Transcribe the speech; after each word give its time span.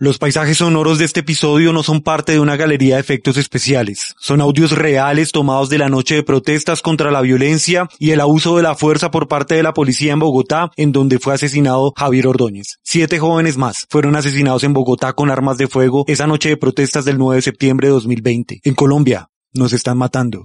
Los 0.00 0.18
paisajes 0.18 0.58
sonoros 0.58 1.00
de 1.00 1.04
este 1.04 1.20
episodio 1.20 1.72
no 1.72 1.82
son 1.82 2.02
parte 2.02 2.30
de 2.30 2.38
una 2.38 2.54
galería 2.54 2.94
de 2.94 3.00
efectos 3.00 3.36
especiales. 3.36 4.14
Son 4.20 4.40
audios 4.40 4.70
reales 4.70 5.32
tomados 5.32 5.70
de 5.70 5.78
la 5.78 5.88
noche 5.88 6.14
de 6.14 6.22
protestas 6.22 6.82
contra 6.82 7.10
la 7.10 7.20
violencia 7.20 7.88
y 7.98 8.12
el 8.12 8.20
abuso 8.20 8.56
de 8.56 8.62
la 8.62 8.76
fuerza 8.76 9.10
por 9.10 9.26
parte 9.26 9.56
de 9.56 9.64
la 9.64 9.74
policía 9.74 10.12
en 10.12 10.20
Bogotá, 10.20 10.70
en 10.76 10.92
donde 10.92 11.18
fue 11.18 11.34
asesinado 11.34 11.92
Javier 11.96 12.28
Ordóñez. 12.28 12.78
Siete 12.84 13.18
jóvenes 13.18 13.56
más 13.56 13.88
fueron 13.90 14.14
asesinados 14.14 14.62
en 14.62 14.72
Bogotá 14.72 15.14
con 15.14 15.32
armas 15.32 15.58
de 15.58 15.66
fuego 15.66 16.04
esa 16.06 16.28
noche 16.28 16.50
de 16.50 16.56
protestas 16.56 17.04
del 17.04 17.18
9 17.18 17.34
de 17.34 17.42
septiembre 17.42 17.88
de 17.88 17.94
2020. 17.94 18.60
En 18.62 18.74
Colombia, 18.76 19.30
nos 19.52 19.72
están 19.72 19.98
matando. 19.98 20.44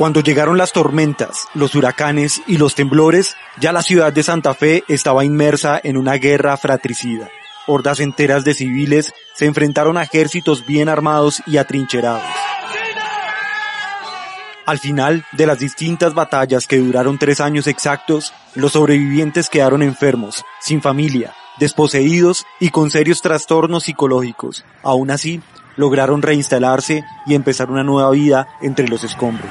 Cuando 0.00 0.22
llegaron 0.22 0.56
las 0.56 0.72
tormentas, 0.72 1.46
los 1.52 1.74
huracanes 1.74 2.40
y 2.46 2.56
los 2.56 2.74
temblores, 2.74 3.36
ya 3.60 3.70
la 3.70 3.82
ciudad 3.82 4.14
de 4.14 4.22
Santa 4.22 4.54
Fe 4.54 4.82
estaba 4.88 5.26
inmersa 5.26 5.78
en 5.84 5.98
una 5.98 6.14
guerra 6.14 6.56
fratricida. 6.56 7.28
Hordas 7.66 8.00
enteras 8.00 8.42
de 8.42 8.54
civiles 8.54 9.12
se 9.34 9.44
enfrentaron 9.44 9.98
a 9.98 10.04
ejércitos 10.04 10.64
bien 10.64 10.88
armados 10.88 11.42
y 11.46 11.58
atrincherados. 11.58 12.22
Al 14.64 14.78
final 14.78 15.26
de 15.32 15.44
las 15.44 15.58
distintas 15.58 16.14
batallas 16.14 16.66
que 16.66 16.78
duraron 16.78 17.18
tres 17.18 17.42
años 17.42 17.66
exactos, 17.66 18.32
los 18.54 18.72
sobrevivientes 18.72 19.50
quedaron 19.50 19.82
enfermos, 19.82 20.46
sin 20.62 20.80
familia, 20.80 21.34
desposeídos 21.58 22.46
y 22.58 22.70
con 22.70 22.90
serios 22.90 23.20
trastornos 23.20 23.84
psicológicos. 23.84 24.64
Aún 24.82 25.10
así, 25.10 25.42
lograron 25.76 26.22
reinstalarse 26.22 27.04
y 27.26 27.34
empezar 27.34 27.70
una 27.70 27.82
nueva 27.82 28.10
vida 28.10 28.48
entre 28.60 28.88
los 28.88 29.04
escombros. 29.04 29.50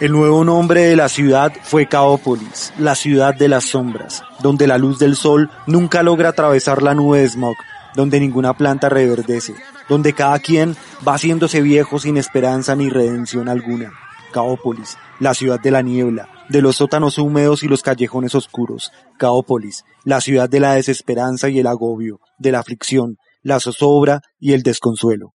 El 0.00 0.12
nuevo 0.12 0.44
nombre 0.44 0.82
de 0.82 0.96
la 0.96 1.08
ciudad 1.08 1.52
fue 1.62 1.86
Caópolis, 1.86 2.72
la 2.78 2.94
ciudad 2.94 3.34
de 3.34 3.48
las 3.48 3.64
sombras, 3.64 4.22
donde 4.40 4.66
la 4.66 4.76
luz 4.76 4.98
del 4.98 5.16
sol 5.16 5.50
nunca 5.66 6.02
logra 6.02 6.30
atravesar 6.30 6.82
la 6.82 6.94
nube 6.94 7.20
de 7.20 7.28
smog, 7.28 7.56
donde 7.94 8.20
ninguna 8.20 8.54
planta 8.54 8.88
reverdece, 8.88 9.54
donde 9.88 10.12
cada 10.12 10.40
quien 10.40 10.76
va 11.06 11.14
haciéndose 11.14 11.62
viejo 11.62 11.98
sin 11.98 12.16
esperanza 12.16 12.74
ni 12.74 12.90
redención 12.90 13.48
alguna. 13.48 13.92
Caópolis, 14.32 14.98
la 15.20 15.34
ciudad 15.34 15.60
de 15.60 15.70
la 15.70 15.82
niebla, 15.82 16.28
de 16.48 16.62
los 16.62 16.76
sótanos 16.76 17.18
húmedos 17.18 17.62
y 17.62 17.68
los 17.68 17.82
callejones 17.82 18.34
oscuros. 18.34 18.92
Caópolis, 19.18 19.84
la 20.04 20.20
ciudad 20.20 20.48
de 20.48 20.60
la 20.60 20.74
desesperanza 20.74 21.48
y 21.48 21.58
el 21.58 21.66
agobio, 21.66 22.20
de 22.38 22.52
la 22.52 22.60
aflicción, 22.60 23.16
la 23.42 23.60
zozobra 23.60 24.20
y 24.38 24.52
el 24.52 24.62
desconsuelo. 24.62 25.34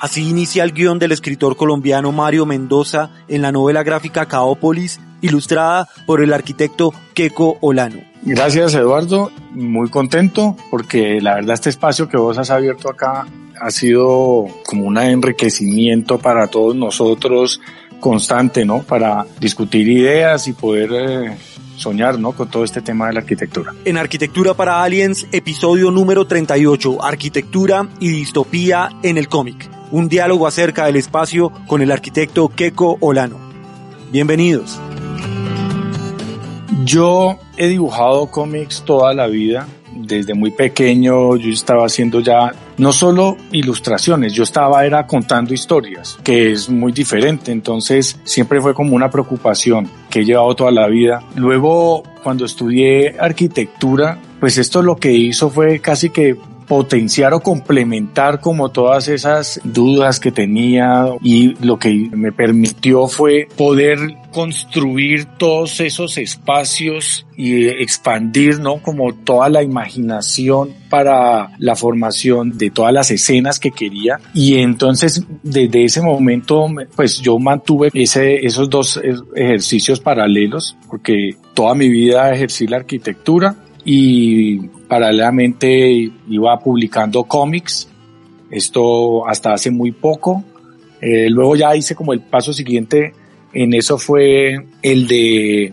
Así 0.00 0.26
inicia 0.30 0.64
el 0.64 0.72
guion 0.72 0.98
del 0.98 1.12
escritor 1.12 1.56
colombiano 1.56 2.10
Mario 2.10 2.46
Mendoza 2.46 3.10
en 3.28 3.42
la 3.42 3.52
novela 3.52 3.82
gráfica 3.82 4.26
Caópolis, 4.26 4.98
ilustrada 5.20 5.88
por 6.06 6.22
el 6.22 6.32
arquitecto 6.32 6.94
Keco 7.12 7.58
Olano. 7.60 8.00
Gracias 8.22 8.74
Eduardo, 8.74 9.30
muy 9.50 9.90
contento 9.90 10.56
porque 10.70 11.20
la 11.20 11.34
verdad 11.34 11.52
este 11.52 11.68
espacio 11.68 12.08
que 12.08 12.16
vos 12.16 12.38
has 12.38 12.50
abierto 12.50 12.88
acá 12.88 13.26
ha 13.60 13.70
sido 13.70 14.46
como 14.66 14.86
un 14.86 14.98
enriquecimiento 14.98 16.18
para 16.18 16.46
todos 16.46 16.74
nosotros 16.74 17.60
constante, 18.00 18.64
¿no? 18.64 18.82
Para 18.82 19.26
discutir 19.38 19.86
ideas 19.88 20.48
y 20.48 20.54
poder 20.54 20.90
eh, 20.92 21.36
soñar, 21.76 22.18
¿no? 22.18 22.32
Con 22.32 22.48
todo 22.48 22.64
este 22.64 22.80
tema 22.80 23.08
de 23.08 23.12
la 23.12 23.20
arquitectura. 23.20 23.74
En 23.84 23.98
Arquitectura 23.98 24.54
para 24.54 24.82
Aliens, 24.82 25.26
episodio 25.30 25.90
número 25.90 26.26
38, 26.26 27.04
Arquitectura 27.04 27.88
y 28.00 28.08
Distopía 28.08 28.90
en 29.02 29.18
el 29.18 29.28
cómic. 29.28 29.68
Un 29.90 30.08
diálogo 30.08 30.46
acerca 30.46 30.86
del 30.86 30.96
espacio 30.96 31.52
con 31.66 31.82
el 31.82 31.90
arquitecto 31.90 32.48
Keiko 32.48 32.96
Olano. 33.00 33.38
Bienvenidos. 34.10 34.80
Yo 36.84 37.38
he 37.58 37.68
dibujado 37.68 38.30
cómics 38.30 38.82
toda 38.86 39.12
la 39.12 39.26
vida. 39.26 39.68
Desde 39.94 40.32
muy 40.32 40.50
pequeño 40.50 41.36
yo 41.36 41.50
estaba 41.50 41.84
haciendo 41.84 42.20
ya 42.20 42.54
no 42.80 42.94
solo 42.94 43.36
ilustraciones, 43.52 44.32
yo 44.32 44.42
estaba 44.42 44.86
era 44.86 45.06
contando 45.06 45.52
historias, 45.52 46.18
que 46.24 46.50
es 46.50 46.70
muy 46.70 46.92
diferente. 46.92 47.52
Entonces 47.52 48.18
siempre 48.24 48.58
fue 48.58 48.72
como 48.72 48.96
una 48.96 49.10
preocupación 49.10 49.86
que 50.08 50.20
he 50.20 50.24
llevado 50.24 50.56
toda 50.56 50.70
la 50.70 50.86
vida. 50.86 51.22
Luego 51.36 52.02
cuando 52.22 52.46
estudié 52.46 53.16
arquitectura, 53.20 54.18
pues 54.40 54.56
esto 54.56 54.80
lo 54.80 54.96
que 54.96 55.12
hizo 55.12 55.50
fue 55.50 55.80
casi 55.80 56.08
que 56.08 56.38
potenciar 56.70 57.34
o 57.34 57.40
complementar 57.40 58.40
como 58.40 58.68
todas 58.68 59.08
esas 59.08 59.60
dudas 59.64 60.20
que 60.20 60.30
tenía 60.30 61.06
y 61.20 61.56
lo 61.66 61.80
que 61.80 62.08
me 62.12 62.30
permitió 62.30 63.08
fue 63.08 63.48
poder 63.56 63.98
construir 64.32 65.24
todos 65.36 65.80
esos 65.80 66.16
espacios 66.16 67.26
y 67.36 67.66
expandir, 67.66 68.60
¿no? 68.60 68.80
Como 68.80 69.12
toda 69.12 69.48
la 69.48 69.64
imaginación 69.64 70.72
para 70.88 71.50
la 71.58 71.74
formación 71.74 72.56
de 72.56 72.70
todas 72.70 72.92
las 72.92 73.10
escenas 73.10 73.58
que 73.58 73.72
quería. 73.72 74.20
Y 74.32 74.58
entonces, 74.58 75.24
desde 75.42 75.84
ese 75.84 76.00
momento, 76.00 76.68
pues 76.94 77.20
yo 77.20 77.36
mantuve 77.40 77.90
ese, 77.94 78.46
esos 78.46 78.70
dos 78.70 79.00
ejercicios 79.34 79.98
paralelos, 79.98 80.76
porque 80.88 81.34
toda 81.52 81.74
mi 81.74 81.88
vida 81.88 82.32
ejercí 82.32 82.68
la 82.68 82.76
arquitectura 82.76 83.56
y 83.84 84.70
paralelamente 84.90 86.10
iba 86.28 86.58
publicando 86.58 87.22
cómics, 87.22 87.88
esto 88.50 89.26
hasta 89.28 89.54
hace 89.54 89.70
muy 89.70 89.92
poco. 89.92 90.42
Eh, 91.00 91.30
luego 91.30 91.54
ya 91.54 91.76
hice 91.76 91.94
como 91.94 92.12
el 92.12 92.20
paso 92.20 92.52
siguiente 92.52 93.14
en 93.52 93.72
eso 93.72 93.98
fue 93.98 94.66
el 94.82 95.06
de 95.06 95.72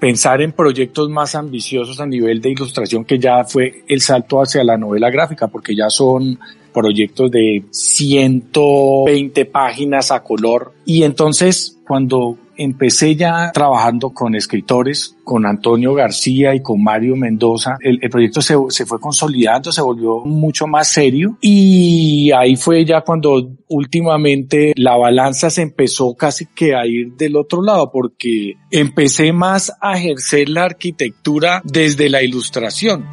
pensar 0.00 0.40
en 0.40 0.52
proyectos 0.52 1.10
más 1.10 1.34
ambiciosos 1.34 2.00
a 2.00 2.06
nivel 2.06 2.40
de 2.40 2.50
ilustración 2.50 3.04
que 3.04 3.18
ya 3.18 3.44
fue 3.44 3.84
el 3.86 4.00
salto 4.00 4.40
hacia 4.40 4.64
la 4.64 4.78
novela 4.78 5.10
gráfica 5.10 5.48
porque 5.48 5.76
ya 5.76 5.90
son 5.90 6.38
proyectos 6.72 7.30
de 7.30 7.64
120 7.70 9.44
páginas 9.46 10.10
a 10.10 10.22
color 10.22 10.72
y 10.84 11.02
entonces 11.02 11.78
cuando 11.86 12.36
empecé 12.58 13.16
ya 13.16 13.52
trabajando 13.52 14.10
con 14.10 14.34
escritores, 14.34 15.16
con 15.24 15.46
Antonio 15.46 15.94
García 15.94 16.54
y 16.54 16.60
con 16.60 16.82
Mario 16.82 17.16
Mendoza. 17.16 17.76
El, 17.80 17.98
proyecto 18.10 18.42
se, 18.42 18.54
se, 18.68 18.84
fue 18.84 19.00
consolidando, 19.00 19.72
se 19.72 19.80
volvió 19.80 20.20
mucho 20.24 20.66
más 20.66 20.88
serio 20.88 21.38
y 21.40 22.30
ahí 22.32 22.56
fue 22.56 22.84
ya 22.84 23.02
cuando 23.02 23.50
últimamente 23.68 24.72
la 24.76 24.96
balanza 24.96 25.50
se 25.50 25.62
empezó 25.62 26.14
casi 26.14 26.46
que 26.46 26.74
a 26.74 26.86
ir 26.86 27.12
del 27.12 27.36
otro 27.36 27.62
lado 27.62 27.90
porque 27.92 28.54
empecé 28.70 29.32
más 29.32 29.72
a 29.80 29.96
ejercer 29.96 30.48
la 30.48 30.64
arquitectura 30.64 31.62
desde 31.64 32.10
la 32.10 32.22
ilustración. 32.22 33.06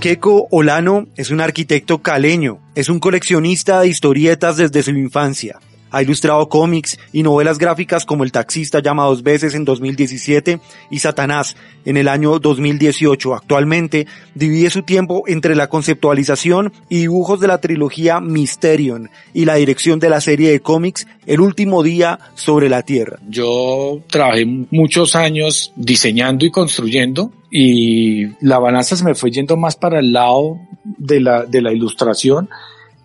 Keiko 0.00 0.48
Olano 0.50 1.06
es 1.16 1.30
un 1.30 1.40
arquitecto 1.40 2.02
caleño, 2.02 2.58
es 2.74 2.88
un 2.88 2.98
coleccionista 2.98 3.80
de 3.80 3.88
historietas 3.88 4.56
desde 4.56 4.82
su 4.82 4.90
infancia. 4.90 5.60
Ha 5.92 6.02
ilustrado 6.02 6.48
cómics 6.48 6.98
y 7.12 7.22
novelas 7.22 7.58
gráficas 7.58 8.04
como 8.04 8.24
El 8.24 8.32
taxista 8.32 8.80
llama 8.80 9.04
dos 9.04 9.22
veces 9.22 9.54
en 9.54 9.64
2017 9.64 10.58
y 10.90 10.98
Satanás 10.98 11.54
en 11.84 11.96
el 11.96 12.08
año 12.08 12.38
2018. 12.38 13.34
Actualmente 13.34 14.06
divide 14.34 14.70
su 14.70 14.82
tiempo 14.82 15.24
entre 15.26 15.54
la 15.54 15.68
conceptualización 15.68 16.72
y 16.88 17.00
dibujos 17.00 17.40
de 17.40 17.46
la 17.46 17.58
trilogía 17.58 18.20
Mysterion 18.20 19.10
y 19.34 19.44
la 19.44 19.56
dirección 19.56 20.00
de 20.00 20.08
la 20.08 20.20
serie 20.20 20.50
de 20.50 20.60
cómics 20.60 21.06
El 21.26 21.40
último 21.40 21.82
día 21.82 22.18
sobre 22.34 22.68
la 22.68 22.82
Tierra. 22.82 23.18
Yo 23.28 24.00
trabajé 24.08 24.46
muchos 24.46 25.14
años 25.14 25.72
diseñando 25.76 26.46
y 26.46 26.50
construyendo 26.50 27.30
y 27.50 28.28
la 28.40 28.58
balanza 28.58 28.96
se 28.96 29.04
me 29.04 29.14
fue 29.14 29.30
yendo 29.30 29.58
más 29.58 29.76
para 29.76 30.00
el 30.00 30.12
lado 30.12 30.58
de 30.84 31.20
la, 31.20 31.44
de 31.44 31.60
la 31.60 31.72
ilustración 31.72 32.48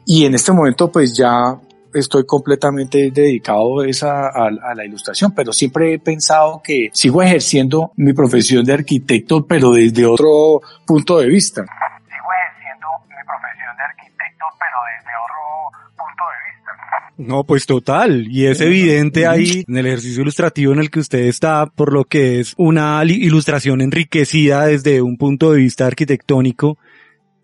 y 0.06 0.24
en 0.26 0.36
este 0.36 0.54
momento 0.54 0.90
pues 0.90 1.16
ya 1.16 1.60
estoy 1.94 2.26
completamente 2.26 3.12
dedicado 3.12 3.82
a, 3.82 4.28
a, 4.28 4.76
la 4.76 4.86
ilustración, 4.86 5.34
pero 5.36 5.54
siempre 5.54 5.94
he 5.94 6.00
pensado 6.00 6.62
que 6.64 6.90
sigo 6.94 7.22
ejerciendo 7.22 7.92
mi 7.96 8.14
profesión 8.14 8.66
de 8.66 8.74
arquitecto, 8.74 9.46
pero 9.46 9.72
desde 9.72 10.06
otro 10.06 10.62
punto 10.86 11.20
de 11.20 11.28
vista. 11.28 11.62
Sigo 11.62 12.30
ejerciendo 12.48 12.88
mi 13.08 13.24
profesión 13.26 13.78
de 13.78 13.84
arquitecto, 13.84 14.46
pero 14.60 14.78
desde 14.96 15.12
otro 15.24 15.88
punto 15.98 16.24
de 16.32 16.38
vista. 16.48 17.18
No, 17.18 17.44
pues 17.44 17.66
total. 17.66 18.28
Y 18.30 18.46
es 18.46 18.62
evidente 18.62 19.28
ahí 19.28 19.64
en 19.68 19.78
el 19.78 19.88
ejercicio 19.88 20.22
ilustrativo 20.22 20.74
en 20.74 20.80
el 20.80 20.92
que 20.92 21.00
usted 21.00 21.20
está, 21.20 21.66
por 21.66 21.94
lo 21.94 22.04
que 22.04 22.40
es 22.40 22.54
una 22.58 23.04
ilustración 23.04 23.82
enriquecida 23.82 24.66
desde 24.66 25.02
un 25.02 25.18
punto 25.18 25.52
de 25.52 25.58
vista 25.58 25.88
arquitectónico 25.88 26.78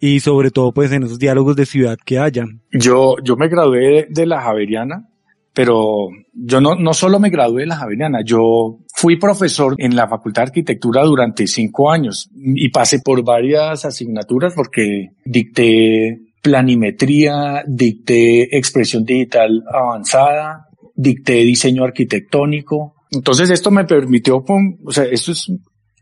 y 0.06 0.20
sobre 0.20 0.52
todo 0.52 0.74
pues 0.74 0.92
en 0.92 1.04
esos 1.04 1.18
diálogos 1.18 1.56
de 1.56 1.66
ciudad 1.66 1.98
que 2.04 2.20
haya. 2.20 2.44
Yo, 2.74 3.16
yo 3.24 3.38
me 3.38 3.48
gradué 3.48 4.06
de, 4.10 4.26
la 4.26 4.42
Javeriana, 4.42 5.08
pero 5.54 6.10
yo 6.34 6.60
no, 6.60 6.76
no 6.76 6.94
solo 6.94 7.22
me 7.22 7.30
gradué 7.30 7.62
de 7.62 7.68
la 7.68 7.78
Javeriana, 7.78 8.20
yo 8.22 8.80
fui 8.94 9.16
profesor 9.16 9.76
en 9.78 9.96
la 9.96 10.10
Facultad 10.10 10.42
de 10.42 10.48
Arquitectura 10.48 11.06
durante 11.06 11.48
cinco 11.48 11.90
años 11.90 12.30
y 12.36 12.68
pasé 12.68 13.00
por 13.00 13.24
varias 13.24 13.86
asignaturas 13.86 14.54
porque 14.54 15.12
dicté 15.24 16.20
planimetría, 16.42 17.64
dicté 17.66 18.58
expresión 18.58 19.06
digital 19.06 19.64
avanzada, 19.74 20.68
dicté 20.96 21.36
diseño 21.46 21.86
arquitectónico. 21.86 22.96
Entonces 23.10 23.50
esto 23.52 23.72
me 23.72 23.86
permitió, 23.86 24.44
o 24.84 24.92
sea, 24.92 25.06
esto 25.06 25.32
es, 25.32 25.50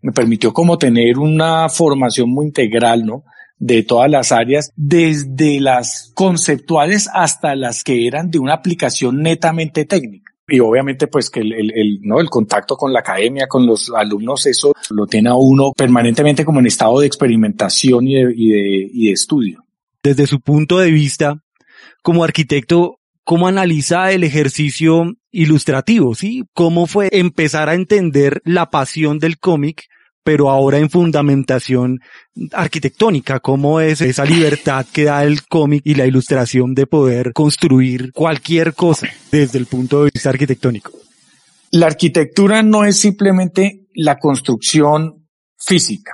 me 0.02 0.12
permitió 0.12 0.52
como 0.54 0.80
tener 0.80 1.20
una 1.20 1.70
formación 1.70 2.32
muy 2.32 2.48
integral, 2.48 3.06
¿no? 3.06 3.26
De 3.62 3.84
todas 3.84 4.10
las 4.10 4.32
áreas, 4.32 4.72
desde 4.76 5.60
las 5.60 6.12
conceptuales 6.16 7.08
hasta 7.14 7.56
las 7.56 7.84
que 7.84 8.08
eran 8.08 8.32
de 8.32 8.40
una 8.40 8.56
aplicación 8.56 9.22
netamente 9.22 9.86
técnica. 9.86 10.32
Y 10.48 10.60
obviamente 10.60 11.06
pues 11.06 11.30
que 11.30 11.42
el, 11.42 11.54
el, 11.54 12.00
¿no? 12.02 12.20
el 12.20 12.28
contacto 12.28 12.76
con 12.76 12.92
la 12.92 13.02
academia, 13.02 13.48
con 13.48 13.68
los 13.68 13.92
alumnos, 13.96 14.48
eso 14.48 14.74
lo 14.90 15.06
tiene 15.06 15.30
a 15.30 15.36
uno 15.36 15.74
permanentemente 15.78 16.44
como 16.44 16.60
en 16.60 16.66
estado 16.66 17.00
de 17.00 17.06
experimentación 17.06 18.08
y 18.08 18.16
de, 18.16 18.34
y 18.36 18.50
de, 18.50 18.90
y 18.92 19.06
de 19.06 19.12
estudio. 19.14 19.64
Desde 20.02 20.26
su 20.26 20.42
punto 20.42 20.80
de 20.80 20.90
vista, 20.90 21.44
como 22.02 22.24
arquitecto, 22.24 22.98
¿cómo 23.24 23.48
analiza 23.48 24.12
el 24.12 24.24
ejercicio 24.24 25.14
ilustrativo? 25.30 26.16
¿Sí? 26.16 26.46
¿Cómo 26.54 26.88
fue 26.88 27.10
empezar 27.12 27.70
a 27.70 27.76
entender 27.76 28.42
la 28.44 28.72
pasión 28.72 29.20
del 29.20 29.38
cómic 29.38 29.84
pero 30.24 30.50
ahora 30.50 30.78
en 30.78 30.90
fundamentación 30.90 32.00
arquitectónica, 32.54 33.40
cómo 33.40 33.80
es 33.80 34.02
esa 34.02 34.26
libertad 34.26 34.86
que 34.92 35.06
da 35.06 35.24
el 35.24 35.44
cómic 35.48 35.82
y 35.86 35.96
la 35.96 36.06
ilustración 36.06 36.74
de 36.76 36.88
poder 36.88 37.34
construir 37.34 38.12
cualquier 38.14 38.74
cosa 38.74 39.08
desde 39.32 39.58
el 39.58 39.66
punto 39.66 40.04
de 40.04 40.12
vista 40.14 40.30
arquitectónico. 40.30 40.92
La 41.72 41.88
arquitectura 41.88 42.62
no 42.64 42.84
es 42.84 42.98
simplemente 42.98 43.88
la 43.96 44.20
construcción 44.20 45.28
física, 45.58 46.14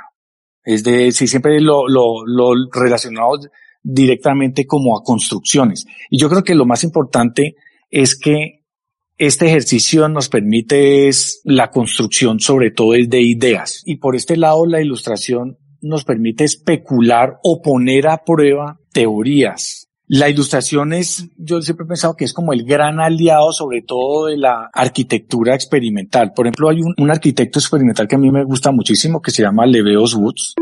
es 0.64 0.84
decir, 0.84 1.28
siempre 1.28 1.60
lo, 1.62 1.88
lo, 1.88 2.26
lo 2.26 2.54
relacionado 2.72 3.40
directamente 3.82 4.66
como 4.66 4.98
a 4.98 5.04
construcciones. 5.04 5.86
Y 6.10 6.20
yo 6.20 6.30
creo 6.30 6.44
que 6.44 6.56
lo 6.56 6.66
más 6.66 6.84
importante 6.84 7.56
es 7.90 8.18
que 8.18 8.57
este 9.18 9.48
ejercicio 9.48 10.08
nos 10.10 10.30
permite 10.30 11.08
es 11.08 11.42
la 11.44 11.72
construcción 11.72 12.40
sobre 12.40 12.70
todo 12.70 12.94
es 12.94 13.10
de 13.10 13.22
ideas 13.22 13.82
y 13.86 13.96
por 13.96 14.16
este 14.16 14.38
lado 14.38 14.66
la 14.68 14.80
ilustración 14.80 15.58
nos 15.82 16.04
permite 16.04 16.44
especular 16.44 17.40
o 17.44 17.62
poner 17.62 18.08
a 18.08 18.24
prueba 18.24 18.80
teorías. 18.92 19.88
La 20.10 20.30
ilustración 20.30 20.94
es, 20.94 21.30
yo 21.36 21.62
siempre 21.62 21.84
he 21.84 21.88
pensado 21.88 22.16
que 22.16 22.26
es 22.26 22.34
como 22.34 22.54
el 22.54 22.64
gran 22.64 23.00
aliado 23.00 23.52
sobre 23.52 23.82
todo 23.82 24.28
de 24.28 24.38
la 24.38 24.70
arquitectura 24.72 25.54
experimental. 25.54 26.32
Por 26.34 26.48
ejemplo, 26.48 26.70
hay 26.70 26.82
un, 26.82 26.94
un 26.98 27.12
arquitecto 27.12 27.60
experimental 27.60 28.08
que 28.08 28.16
a 28.16 28.20
mí 28.20 28.32
me 28.32 28.46
gusta 28.46 28.72
muchísimo 28.72 29.22
que 29.22 29.32
se 29.32 29.42
llama 29.42 29.66
Leveos 29.66 30.16
Woods. 30.16 30.56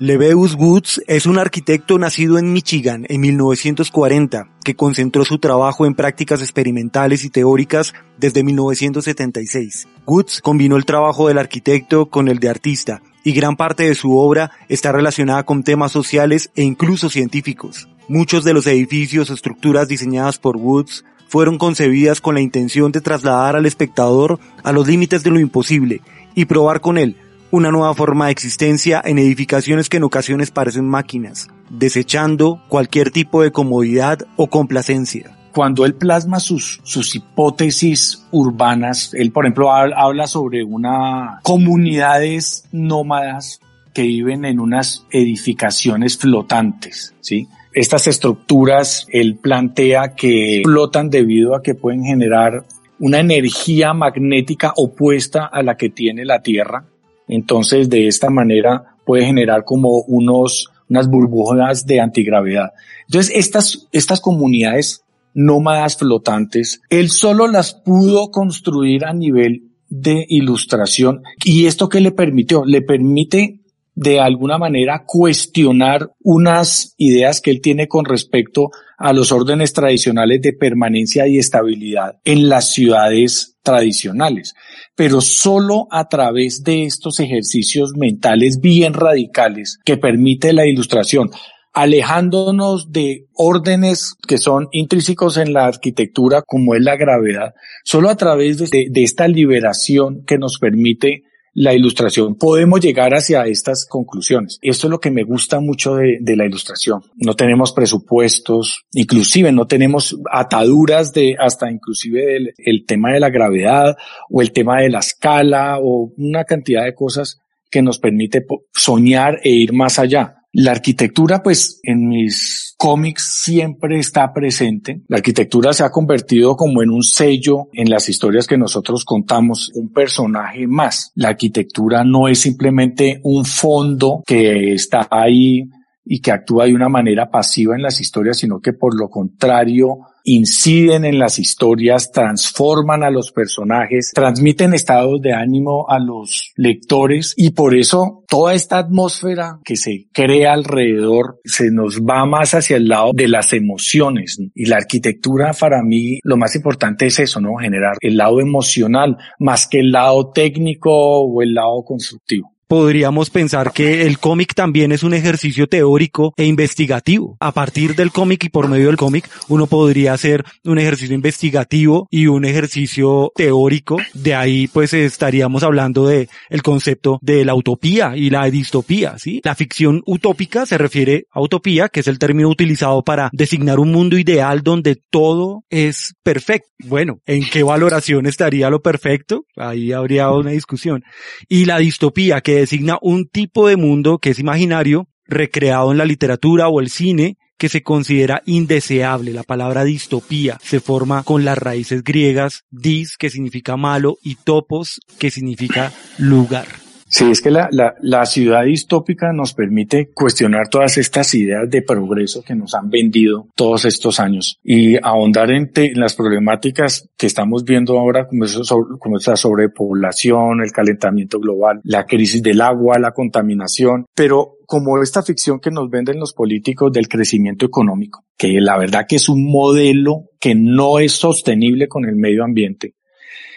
Leveus 0.00 0.56
Woods 0.56 1.00
es 1.06 1.24
un 1.24 1.38
arquitecto 1.38 2.00
nacido 2.00 2.36
en 2.36 2.52
Michigan 2.52 3.06
en 3.08 3.20
1940 3.20 4.48
que 4.64 4.74
concentró 4.74 5.24
su 5.24 5.38
trabajo 5.38 5.86
en 5.86 5.94
prácticas 5.94 6.40
experimentales 6.40 7.24
y 7.24 7.30
teóricas 7.30 7.94
desde 8.18 8.42
1976. 8.42 9.86
Woods 10.04 10.40
combinó 10.42 10.76
el 10.76 10.84
trabajo 10.84 11.28
del 11.28 11.38
arquitecto 11.38 12.06
con 12.06 12.26
el 12.26 12.40
de 12.40 12.48
artista 12.48 13.02
y 13.22 13.34
gran 13.34 13.54
parte 13.54 13.84
de 13.84 13.94
su 13.94 14.18
obra 14.18 14.50
está 14.68 14.90
relacionada 14.90 15.44
con 15.44 15.62
temas 15.62 15.92
sociales 15.92 16.50
e 16.56 16.64
incluso 16.64 17.08
científicos. 17.08 17.88
Muchos 18.08 18.42
de 18.42 18.52
los 18.52 18.66
edificios 18.66 19.30
o 19.30 19.34
estructuras 19.34 19.86
diseñadas 19.86 20.40
por 20.40 20.56
Woods 20.56 21.04
fueron 21.28 21.56
concebidas 21.56 22.20
con 22.20 22.34
la 22.34 22.40
intención 22.40 22.90
de 22.90 23.00
trasladar 23.00 23.54
al 23.54 23.64
espectador 23.64 24.40
a 24.64 24.72
los 24.72 24.88
límites 24.88 25.22
de 25.22 25.30
lo 25.30 25.38
imposible 25.38 26.00
y 26.34 26.46
probar 26.46 26.80
con 26.80 26.98
él 26.98 27.16
una 27.54 27.70
nueva 27.70 27.94
forma 27.94 28.26
de 28.26 28.32
existencia 28.32 29.00
en 29.04 29.16
edificaciones 29.16 29.88
que 29.88 29.98
en 29.98 30.02
ocasiones 30.02 30.50
parecen 30.50 30.88
máquinas, 30.88 31.46
desechando 31.70 32.60
cualquier 32.66 33.12
tipo 33.12 33.42
de 33.42 33.52
comodidad 33.52 34.18
o 34.34 34.48
complacencia. 34.48 35.30
Cuando 35.52 35.84
él 35.84 35.94
plasma 35.94 36.40
sus, 36.40 36.80
sus 36.82 37.14
hipótesis 37.14 38.26
urbanas, 38.32 39.14
él 39.14 39.30
por 39.30 39.44
ejemplo 39.44 39.72
habla 39.72 40.26
sobre 40.26 40.64
una 40.64 41.38
comunidades 41.44 42.68
nómadas 42.72 43.60
que 43.92 44.02
viven 44.02 44.44
en 44.44 44.58
unas 44.58 45.06
edificaciones 45.12 46.18
flotantes, 46.18 47.14
¿sí? 47.20 47.46
Estas 47.72 48.08
estructuras 48.08 49.06
él 49.12 49.38
plantea 49.40 50.16
que 50.16 50.62
flotan 50.64 51.08
debido 51.08 51.54
a 51.54 51.62
que 51.62 51.76
pueden 51.76 52.02
generar 52.02 52.64
una 52.98 53.20
energía 53.20 53.94
magnética 53.94 54.72
opuesta 54.76 55.46
a 55.46 55.62
la 55.62 55.76
que 55.76 55.88
tiene 55.88 56.24
la 56.24 56.42
Tierra 56.42 56.86
entonces, 57.34 57.88
de 57.88 58.06
esta 58.06 58.30
manera 58.30 58.96
puede 59.04 59.26
generar 59.26 59.64
como 59.64 60.02
unos, 60.02 60.68
unas 60.88 61.08
burbujas 61.08 61.86
de 61.86 62.00
antigravedad. 62.00 62.72
Entonces, 63.06 63.34
estas, 63.34 63.88
estas 63.92 64.20
comunidades 64.20 65.04
nómadas 65.34 65.96
flotantes, 65.96 66.80
él 66.90 67.10
solo 67.10 67.46
las 67.48 67.74
pudo 67.74 68.30
construir 68.30 69.04
a 69.04 69.12
nivel 69.12 69.70
de 69.88 70.24
ilustración. 70.28 71.22
¿Y 71.44 71.66
esto 71.66 71.88
qué 71.88 72.00
le 72.00 72.12
permitió? 72.12 72.64
Le 72.64 72.82
permite 72.82 73.60
de 73.94 74.20
alguna 74.20 74.58
manera 74.58 75.04
cuestionar 75.06 76.10
unas 76.22 76.94
ideas 76.98 77.40
que 77.40 77.50
él 77.50 77.60
tiene 77.60 77.86
con 77.86 78.04
respecto 78.04 78.70
a 79.04 79.12
los 79.12 79.32
órdenes 79.32 79.74
tradicionales 79.74 80.40
de 80.40 80.54
permanencia 80.54 81.28
y 81.28 81.36
estabilidad 81.38 82.16
en 82.24 82.48
las 82.48 82.72
ciudades 82.72 83.58
tradicionales. 83.62 84.54
Pero 84.96 85.20
solo 85.20 85.88
a 85.90 86.08
través 86.08 86.64
de 86.64 86.84
estos 86.84 87.20
ejercicios 87.20 87.92
mentales 87.98 88.60
bien 88.62 88.94
radicales 88.94 89.78
que 89.84 89.98
permite 89.98 90.54
la 90.54 90.64
ilustración, 90.66 91.30
alejándonos 91.74 92.92
de 92.92 93.26
órdenes 93.34 94.14
que 94.26 94.38
son 94.38 94.68
intrínsecos 94.72 95.36
en 95.36 95.52
la 95.52 95.66
arquitectura 95.66 96.40
como 96.40 96.74
es 96.74 96.80
la 96.80 96.96
gravedad, 96.96 97.52
solo 97.84 98.08
a 98.08 98.16
través 98.16 98.70
de, 98.70 98.86
de 98.90 99.02
esta 99.02 99.28
liberación 99.28 100.24
que 100.24 100.38
nos 100.38 100.58
permite 100.58 101.24
la 101.54 101.72
ilustración, 101.72 102.34
podemos 102.34 102.80
llegar 102.80 103.14
hacia 103.14 103.46
estas 103.46 103.86
conclusiones. 103.88 104.58
Esto 104.60 104.88
es 104.88 104.90
lo 104.90 105.00
que 105.00 105.10
me 105.10 105.22
gusta 105.22 105.60
mucho 105.60 105.94
de, 105.94 106.36
la 106.36 106.44
ilustración. 106.44 107.00
No 107.16 107.34
tenemos 107.34 107.72
presupuestos, 107.72 108.84
inclusive 108.92 109.52
no 109.52 109.66
tenemos 109.66 110.18
ataduras 110.30 111.12
de 111.12 111.36
hasta 111.38 111.70
inclusive 111.70 112.54
el 112.58 112.84
tema 112.86 113.12
de 113.12 113.20
la 113.20 113.30
gravedad 113.30 113.96
o 114.28 114.42
el 114.42 114.52
tema 114.52 114.80
de 114.80 114.90
la 114.90 114.98
escala 114.98 115.78
o 115.80 116.12
una 116.16 116.44
cantidad 116.44 116.84
de 116.84 116.94
cosas 116.94 117.38
que 117.70 117.82
nos 117.82 117.98
permite 117.98 118.44
soñar 118.72 119.40
e 119.42 119.50
ir 119.50 119.72
más 119.72 119.98
allá. 119.98 120.43
La 120.56 120.70
arquitectura, 120.70 121.42
pues 121.42 121.80
en 121.82 122.06
mis 122.06 122.76
cómics 122.78 123.40
siempre 123.42 123.98
está 123.98 124.32
presente. 124.32 125.02
La 125.08 125.16
arquitectura 125.16 125.72
se 125.72 125.82
ha 125.82 125.90
convertido 125.90 126.54
como 126.54 126.80
en 126.80 126.90
un 126.90 127.02
sello 127.02 127.68
en 127.72 127.90
las 127.90 128.08
historias 128.08 128.46
que 128.46 128.56
nosotros 128.56 129.04
contamos, 129.04 129.72
un 129.74 129.92
personaje 129.92 130.68
más. 130.68 131.10
La 131.16 131.30
arquitectura 131.30 132.04
no 132.04 132.28
es 132.28 132.38
simplemente 132.38 133.20
un 133.24 133.44
fondo 133.44 134.22
que 134.24 134.74
está 134.74 135.08
ahí 135.10 135.68
y 136.04 136.20
que 136.20 136.30
actúa 136.30 136.66
de 136.66 136.74
una 136.74 136.88
manera 136.88 137.28
pasiva 137.30 137.74
en 137.74 137.82
las 137.82 138.00
historias, 138.00 138.36
sino 138.36 138.60
que 138.60 138.74
por 138.74 138.96
lo 138.96 139.08
contrario 139.08 139.98
inciden 140.24 141.04
en 141.04 141.18
las 141.18 141.38
historias, 141.38 142.10
transforman 142.10 143.04
a 143.04 143.10
los 143.10 143.30
personajes, 143.30 144.10
transmiten 144.14 144.74
estados 144.74 145.20
de 145.20 145.34
ánimo 145.34 145.86
a 145.88 145.98
los 145.98 146.52
lectores 146.56 147.34
y 147.36 147.50
por 147.50 147.76
eso 147.76 148.24
toda 148.26 148.54
esta 148.54 148.78
atmósfera 148.78 149.60
que 149.64 149.76
se 149.76 150.06
crea 150.12 150.54
alrededor 150.54 151.40
se 151.44 151.70
nos 151.70 152.00
va 152.00 152.24
más 152.24 152.54
hacia 152.54 152.76
el 152.76 152.88
lado 152.88 153.12
de 153.14 153.28
las 153.28 153.52
emociones 153.52 154.38
y 154.54 154.66
la 154.66 154.76
arquitectura 154.76 155.52
para 155.52 155.82
mí 155.82 156.18
lo 156.22 156.36
más 156.36 156.56
importante 156.56 157.06
es 157.06 157.18
eso, 157.20 157.40
¿no? 157.40 157.56
Generar 157.56 157.96
el 158.00 158.16
lado 158.16 158.40
emocional 158.40 159.18
más 159.38 159.68
que 159.68 159.80
el 159.80 159.92
lado 159.92 160.30
técnico 160.32 160.90
o 160.92 161.42
el 161.42 161.54
lado 161.54 161.84
constructivo. 161.84 162.53
Podríamos 162.66 163.30
pensar 163.30 163.72
que 163.72 164.02
el 164.02 164.18
cómic 164.18 164.54
también 164.54 164.92
es 164.92 165.02
un 165.02 165.14
ejercicio 165.14 165.66
teórico 165.66 166.34
e 166.36 166.44
investigativo. 166.44 167.36
A 167.40 167.52
partir 167.52 167.94
del 167.94 168.10
cómic 168.10 168.44
y 168.44 168.48
por 168.48 168.68
medio 168.68 168.86
del 168.86 168.96
cómic, 168.96 169.28
uno 169.48 169.66
podría 169.66 170.12
hacer 170.12 170.44
un 170.64 170.78
ejercicio 170.78 171.14
investigativo 171.14 172.08
y 172.10 172.26
un 172.26 172.44
ejercicio 172.44 173.32
teórico. 173.34 173.98
De 174.12 174.34
ahí 174.34 174.66
pues 174.68 174.92
estaríamos 174.94 175.62
hablando 175.62 176.06
de 176.06 176.28
el 176.48 176.62
concepto 176.62 177.18
de 177.22 177.44
la 177.44 177.54
utopía 177.54 178.16
y 178.16 178.30
la 178.30 178.44
distopía, 178.50 179.18
¿sí? 179.18 179.40
La 179.44 179.54
ficción 179.54 180.02
utópica 180.06 180.66
se 180.66 180.78
refiere 180.78 181.26
a 181.30 181.40
utopía, 181.40 181.88
que 181.88 182.00
es 182.00 182.08
el 182.08 182.18
término 182.18 182.48
utilizado 182.48 183.02
para 183.02 183.30
designar 183.32 183.78
un 183.78 183.92
mundo 183.92 184.18
ideal 184.18 184.62
donde 184.62 184.96
todo 185.10 185.64
es 185.70 186.14
perfecto. 186.22 186.68
Bueno, 186.84 187.20
¿en 187.26 187.48
qué 187.48 187.62
valoración 187.62 188.26
estaría 188.26 188.70
lo 188.70 188.80
perfecto? 188.80 189.44
Ahí 189.56 189.92
habría 189.92 190.30
una 190.30 190.50
discusión. 190.50 191.02
Y 191.48 191.64
la 191.64 191.78
distopía, 191.78 192.40
que 192.40 192.53
designa 192.56 192.98
un 193.00 193.26
tipo 193.26 193.68
de 193.68 193.76
mundo 193.76 194.18
que 194.18 194.30
es 194.30 194.38
imaginario, 194.38 195.08
recreado 195.26 195.92
en 195.92 195.98
la 195.98 196.04
literatura 196.04 196.68
o 196.68 196.80
el 196.80 196.90
cine, 196.90 197.38
que 197.58 197.68
se 197.68 197.82
considera 197.82 198.42
indeseable. 198.46 199.32
La 199.32 199.42
palabra 199.42 199.84
distopía 199.84 200.58
se 200.62 200.80
forma 200.80 201.22
con 201.22 201.44
las 201.44 201.58
raíces 201.58 202.02
griegas 202.02 202.64
dis, 202.70 203.16
que 203.16 203.30
significa 203.30 203.76
malo, 203.76 204.16
y 204.22 204.36
topos, 204.36 205.00
que 205.18 205.30
significa 205.30 205.92
lugar. 206.18 206.83
Sí, 207.06 207.30
es 207.30 207.40
que 207.40 207.50
la, 207.50 207.68
la, 207.70 208.26
ciudad 208.26 208.64
distópica 208.64 209.32
nos 209.32 209.54
permite 209.54 210.10
cuestionar 210.12 210.68
todas 210.68 210.96
estas 210.98 211.34
ideas 211.34 211.68
de 211.68 211.82
progreso 211.82 212.42
que 212.42 212.54
nos 212.54 212.74
han 212.74 212.90
vendido 212.90 213.46
todos 213.54 213.84
estos 213.84 214.18
años 214.20 214.58
y 214.62 214.96
ahondar 214.96 215.50
en 215.50 215.70
las 215.94 216.14
problemáticas 216.14 217.08
que 217.16 217.26
estamos 217.26 217.64
viendo 217.64 217.98
ahora, 217.98 218.26
como, 218.26 218.44
eso, 218.44 218.62
como 218.98 219.18
esta 219.18 219.36
sobrepoblación, 219.36 220.62
el 220.62 220.72
calentamiento 220.72 221.38
global, 221.38 221.80
la 221.84 222.04
crisis 222.04 222.42
del 222.42 222.60
agua, 222.60 222.98
la 222.98 223.12
contaminación, 223.12 224.06
pero 224.14 224.56
como 224.66 225.00
esta 225.02 225.22
ficción 225.22 225.60
que 225.60 225.70
nos 225.70 225.90
venden 225.90 226.18
los 226.18 226.32
políticos 226.32 226.92
del 226.92 227.08
crecimiento 227.08 227.66
económico, 227.66 228.24
que 228.36 228.60
la 228.60 228.78
verdad 228.78 229.06
que 229.08 229.16
es 229.16 229.28
un 229.28 229.44
modelo 229.44 230.30
que 230.40 230.54
no 230.54 230.98
es 230.98 231.12
sostenible 231.12 231.86
con 231.86 232.06
el 232.06 232.16
medio 232.16 232.44
ambiente 232.44 232.94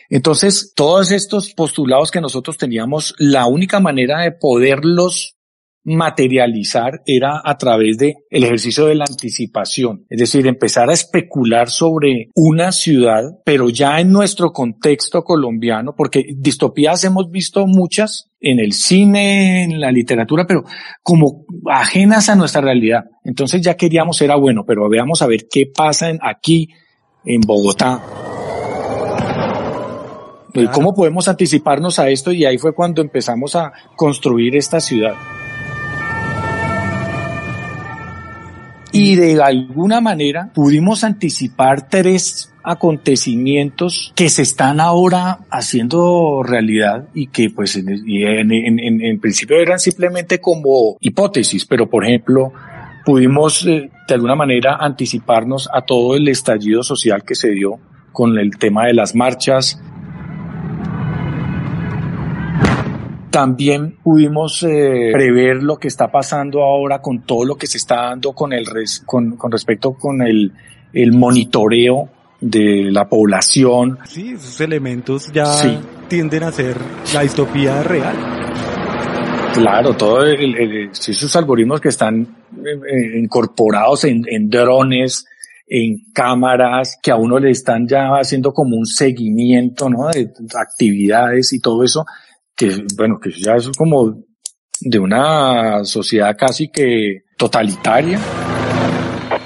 entonces, 0.10 0.74
todos 0.76 1.12
estos 1.12 1.54
postulados 1.54 2.12
que 2.12 2.22
nosotros 2.22 2.58
teníamos, 2.58 3.14
la 3.18 3.48
única 3.48 3.80
manera 3.80 4.22
de 4.22 4.32
poderlos 4.32 5.38
materializar 5.88 7.02
era 7.06 7.42
a 7.42 7.58
través 7.58 7.98
de 7.98 8.16
el 8.30 8.44
ejercicio 8.44 8.88
de 8.88 8.96
la 8.96 9.06
anticipación, 9.08 10.06
es 10.10 10.20
decir, 10.20 10.46
empezar 10.46 10.90
a 10.90 10.94
especular 10.94 11.70
sobre 11.70 12.30
una 12.36 12.74
ciudad, 12.74 13.24
pero 13.46 13.70
ya 13.70 14.02
en 14.02 14.12
nuestro 14.12 14.52
contexto 14.52 15.24
colombiano, 15.24 15.96
porque 15.96 16.26
distopías 16.36 17.06
hemos 17.06 17.32
visto 17.32 17.66
muchas 17.68 18.30
en 18.42 18.60
el 18.60 18.74
cine, 18.74 19.64
en 19.64 19.80
la 19.80 19.90
literatura, 19.90 20.46
pero 20.46 20.66
como 21.02 21.46
ajenas 21.72 22.28
a 22.28 22.36
nuestra 22.36 22.60
realidad. 22.60 23.06
Entonces 23.24 23.62
ya 23.62 23.78
queríamos, 23.78 24.22
era 24.22 24.36
bueno, 24.36 24.66
pero 24.68 24.90
veamos 24.90 25.22
a 25.22 25.28
ver 25.28 25.48
qué 25.50 25.72
pasa 25.74 26.12
aquí 26.22 26.68
en 27.24 27.40
Bogotá, 27.40 28.04
¿Cómo 30.74 30.94
podemos 30.94 31.28
anticiparnos 31.28 32.00
a 32.00 32.10
esto? 32.10 32.32
Y 32.32 32.46
ahí 32.46 32.58
fue 32.58 32.74
cuando 32.74 33.02
empezamos 33.02 33.56
a 33.56 33.72
construir 33.96 34.56
esta 34.56 34.80
ciudad. 34.80 35.14
Y 38.92 39.16
de 39.16 39.42
alguna 39.42 40.02
manera 40.02 40.50
pudimos 40.54 41.04
anticipar 41.04 41.88
tres 41.88 42.52
acontecimientos 42.64 44.12
que 44.16 44.30
se 44.30 44.42
están 44.42 44.80
ahora 44.80 45.40
haciendo 45.50 46.42
realidad 46.44 47.08
y 47.14 47.28
que 47.28 47.50
pues 47.50 47.76
en, 47.76 47.88
en, 48.52 49.20
principio 49.20 49.58
eran 49.58 49.80
simplemente 49.80 50.42
como 50.42 50.98
hipótesis, 51.00 51.66
pero 51.66 51.90
por 51.90 52.06
ejemplo 52.06 52.52
pudimos 53.06 53.66
eh, 53.66 53.90
de 54.08 54.14
alguna 54.14 54.36
manera 54.36 54.78
anticiparnos 54.82 55.70
a 55.72 55.82
todo 55.82 56.16
el 56.16 56.28
estallido 56.28 56.84
social 56.84 57.24
que 57.24 57.36
se 57.36 57.52
dio 57.52 57.80
con 58.12 58.38
el 58.38 58.58
tema 58.58 58.88
de 58.88 58.94
las 58.94 59.16
marchas, 59.16 59.80
También 63.30 63.98
pudimos 64.04 64.64
eh, 64.64 65.10
prever 65.12 65.62
lo 65.62 65.78
que 65.78 65.90
está 65.90 66.10
pasando 66.10 66.64
ahora 66.64 67.02
con 67.02 67.24
todo 67.24 67.44
lo 67.46 67.56
que 67.56 67.68
se 67.68 67.78
está 67.78 68.08
dando 68.08 68.34
con 68.34 68.54
el 68.54 68.66
con, 69.06 69.36
con 69.36 69.52
respecto 69.52 69.94
con 69.94 70.22
el, 70.22 70.54
el 70.94 71.12
monitoreo 71.12 72.10
de 72.40 72.90
la 72.92 73.08
población. 73.10 74.00
Sí, 74.06 74.34
esos 74.34 74.62
elementos 74.62 75.32
ya 75.34 75.46
tienden 76.08 76.44
a 76.44 76.52
ser 76.52 76.78
la 77.14 77.22
distopía 77.22 77.84
real. 77.84 78.16
Claro, 79.54 79.94
todo 79.96 80.24
esos 80.24 81.36
algoritmos 81.36 81.82
que 81.82 81.90
están 81.90 82.22
eh, 82.22 82.80
eh, 82.92 83.20
incorporados 83.20 84.04
en, 84.04 84.24
en 84.30 84.50
drones, 84.50 85.26
en 85.68 86.12
cámaras, 86.14 87.00
que 87.02 87.12
a 87.12 87.16
uno 87.16 87.40
le 87.40 87.50
están 87.50 87.88
ya 87.88 88.10
haciendo 88.20 88.54
como 88.54 88.78
un 88.78 88.86
seguimiento, 88.86 89.90
¿no? 89.90 90.10
De 90.10 90.32
actividades 90.56 91.52
y 91.54 91.60
todo 91.60 91.84
eso, 91.84 92.06
que 92.58 92.86
bueno, 92.98 93.20
que 93.20 93.32
ya 93.32 93.56
es 93.56 93.70
como 93.78 94.24
de 94.82 95.00
una 95.00 95.86
sociedad 95.86 96.36
casi 96.38 96.70
que 96.70 97.24
totalitaria. 97.38 98.20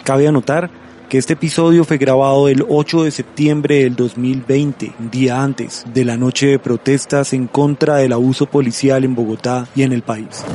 Cabe 0.04 0.28
anotar 0.28 0.72
que 1.10 1.18
este 1.18 1.34
episodio 1.34 1.84
fue 1.84 1.98
grabado 1.98 2.48
el 2.48 2.66
8 2.68 3.04
de 3.04 3.12
septiembre 3.12 3.84
del 3.84 3.98
2020, 3.98 4.94
un 4.98 5.12
día 5.12 5.44
antes 5.44 5.86
de 5.94 6.06
la 6.06 6.16
noche 6.16 6.48
de 6.48 6.60
protestas 6.60 7.34
en 7.34 7.48
contra 7.48 7.98
del 7.98 8.14
abuso 8.14 8.46
policial 8.46 9.04
en 9.04 9.14
Bogotá 9.14 9.68
y 9.76 9.84
en 9.84 9.92
el 9.92 10.04
país. 10.04 10.46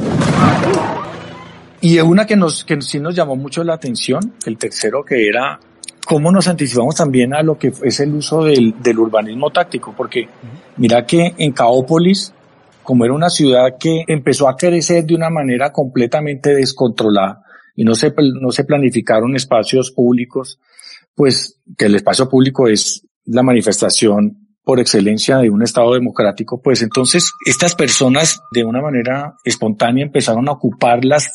Y 1.82 2.00
una 2.00 2.26
que 2.26 2.36
nos, 2.36 2.64
que 2.64 2.80
sí 2.80 2.98
nos 2.98 3.14
llamó 3.14 3.36
mucho 3.36 3.62
la 3.62 3.74
atención, 3.74 4.32
el 4.46 4.56
tercero 4.56 5.04
que 5.04 5.28
era 5.28 5.60
cómo 6.06 6.32
nos 6.32 6.48
anticipamos 6.48 6.94
también 6.94 7.34
a 7.34 7.42
lo 7.42 7.58
que 7.58 7.70
es 7.82 8.00
el 8.00 8.14
uso 8.14 8.44
del, 8.44 8.74
del 8.80 8.98
urbanismo 8.98 9.50
táctico, 9.50 9.92
porque 9.94 10.26
mira 10.78 11.04
que 11.04 11.34
en 11.36 11.52
Caópolis 11.52 12.32
como 12.86 13.04
era 13.04 13.12
una 13.12 13.28
ciudad 13.28 13.76
que 13.78 14.04
empezó 14.06 14.48
a 14.48 14.56
crecer 14.56 15.04
de 15.04 15.16
una 15.16 15.28
manera 15.28 15.72
completamente 15.72 16.54
descontrolada 16.54 17.42
y 17.74 17.84
no 17.84 17.94
se, 17.94 18.14
no 18.40 18.52
se 18.52 18.64
planificaron 18.64 19.34
espacios 19.34 19.90
públicos, 19.90 20.60
pues 21.14 21.60
que 21.76 21.86
el 21.86 21.96
espacio 21.96 22.28
público 22.28 22.68
es 22.68 23.04
la 23.24 23.42
manifestación 23.42 24.46
por 24.62 24.78
excelencia 24.78 25.38
de 25.38 25.50
un 25.50 25.62
Estado 25.62 25.94
democrático, 25.94 26.62
pues 26.62 26.80
entonces 26.82 27.32
estas 27.44 27.74
personas 27.74 28.40
de 28.52 28.64
una 28.64 28.80
manera 28.80 29.34
espontánea 29.44 30.04
empezaron 30.04 30.48
a 30.48 30.52
ocupar 30.52 31.04
las 31.04 31.32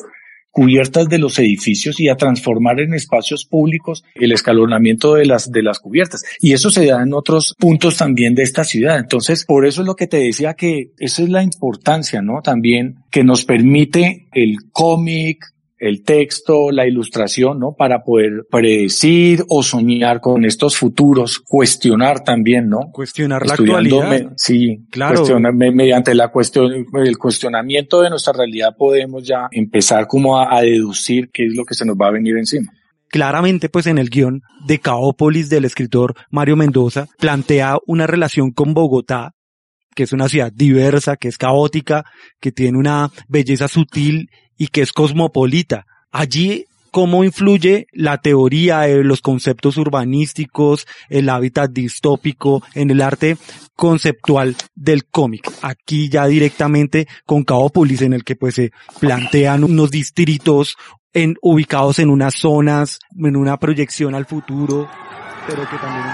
cubiertas 0.51 1.07
de 1.07 1.17
los 1.17 1.39
edificios 1.39 1.99
y 1.99 2.09
a 2.09 2.15
transformar 2.15 2.79
en 2.81 2.93
espacios 2.93 3.45
públicos 3.45 4.03
el 4.15 4.31
escalonamiento 4.31 5.15
de 5.15 5.25
las, 5.25 5.51
de 5.51 5.63
las 5.63 5.79
cubiertas. 5.79 6.23
Y 6.39 6.53
eso 6.53 6.69
se 6.69 6.85
da 6.85 7.01
en 7.01 7.13
otros 7.13 7.55
puntos 7.57 7.97
también 7.97 8.35
de 8.35 8.43
esta 8.43 8.63
ciudad. 8.63 8.99
Entonces, 8.99 9.45
por 9.45 9.65
eso 9.65 9.81
es 9.81 9.87
lo 9.87 9.95
que 9.95 10.07
te 10.07 10.17
decía 10.17 10.53
que 10.53 10.91
esa 10.97 11.23
es 11.23 11.29
la 11.29 11.43
importancia, 11.43 12.21
¿no? 12.21 12.41
También 12.41 12.97
que 13.09 13.23
nos 13.23 13.45
permite 13.45 14.27
el 14.33 14.57
cómic, 14.71 15.45
el 15.81 16.03
texto, 16.03 16.69
la 16.71 16.85
ilustración, 16.85 17.59
¿no? 17.59 17.73
Para 17.73 18.03
poder 18.03 18.45
predecir 18.49 19.43
o 19.49 19.63
soñar 19.63 20.21
con 20.21 20.45
estos 20.45 20.77
futuros, 20.77 21.39
cuestionar 21.39 22.23
también, 22.23 22.69
¿no? 22.69 22.91
Cuestionar 22.91 23.45
la 23.47 23.55
actualidad. 23.55 24.33
sí, 24.37 24.85
claro. 24.91 25.25
mediante 25.51 26.13
la 26.13 26.27
cuestión, 26.27 26.85
el 26.93 27.17
cuestionamiento 27.17 28.01
de 28.01 28.11
nuestra 28.11 28.31
realidad 28.31 28.75
podemos 28.77 29.23
ya 29.27 29.47
empezar 29.51 30.05
como 30.05 30.37
a, 30.37 30.55
a 30.55 30.61
deducir 30.61 31.31
qué 31.33 31.47
es 31.47 31.55
lo 31.55 31.65
que 31.65 31.73
se 31.73 31.83
nos 31.83 31.97
va 31.97 32.07
a 32.07 32.11
venir 32.11 32.37
encima 32.37 32.71
claramente 33.07 33.67
pues 33.67 33.87
en 33.87 33.97
el 33.97 34.09
guion 34.09 34.41
de 34.65 34.79
Caópolis 34.79 35.49
del 35.49 35.65
escritor 35.65 36.15
Mario 36.29 36.55
Mendoza 36.55 37.07
plantea 37.19 37.77
una 37.85 38.07
relación 38.07 38.51
con 38.51 38.73
Bogotá 38.73 39.33
que 39.95 40.03
es 40.03 40.13
una 40.13 40.29
ciudad 40.29 40.51
diversa, 40.53 41.17
que 41.17 41.27
es 41.27 41.37
caótica, 41.37 42.05
que 42.39 42.51
tiene 42.51 42.77
una 42.77 43.11
belleza 43.27 43.67
sutil 43.67 44.29
y 44.61 44.67
que 44.67 44.81
es 44.81 44.93
cosmopolita. 44.93 45.87
Allí 46.11 46.67
cómo 46.91 47.23
influye 47.23 47.87
la 47.93 48.19
teoría 48.19 48.81
de 48.81 49.03
los 49.03 49.21
conceptos 49.21 49.75
urbanísticos, 49.77 50.85
el 51.09 51.29
hábitat 51.29 51.71
distópico 51.71 52.61
en 52.75 52.91
el 52.91 53.01
arte 53.01 53.37
conceptual 53.75 54.55
del 54.75 55.05
cómic. 55.05 55.51
Aquí 55.63 56.09
ya 56.09 56.27
directamente 56.27 57.07
con 57.25 57.43
Caópolis 57.43 58.03
en 58.03 58.13
el 58.13 58.23
que 58.23 58.35
pues 58.35 58.53
se 58.53 58.71
plantean 58.99 59.63
unos 59.63 59.89
distritos 59.89 60.75
en, 61.11 61.37
ubicados 61.41 61.97
en 61.97 62.11
unas 62.11 62.35
zonas, 62.35 62.99
en 63.17 63.35
una 63.35 63.57
proyección 63.57 64.13
al 64.13 64.27
futuro, 64.27 64.87
pero 65.47 65.67
que 65.67 65.77
también 65.77 66.05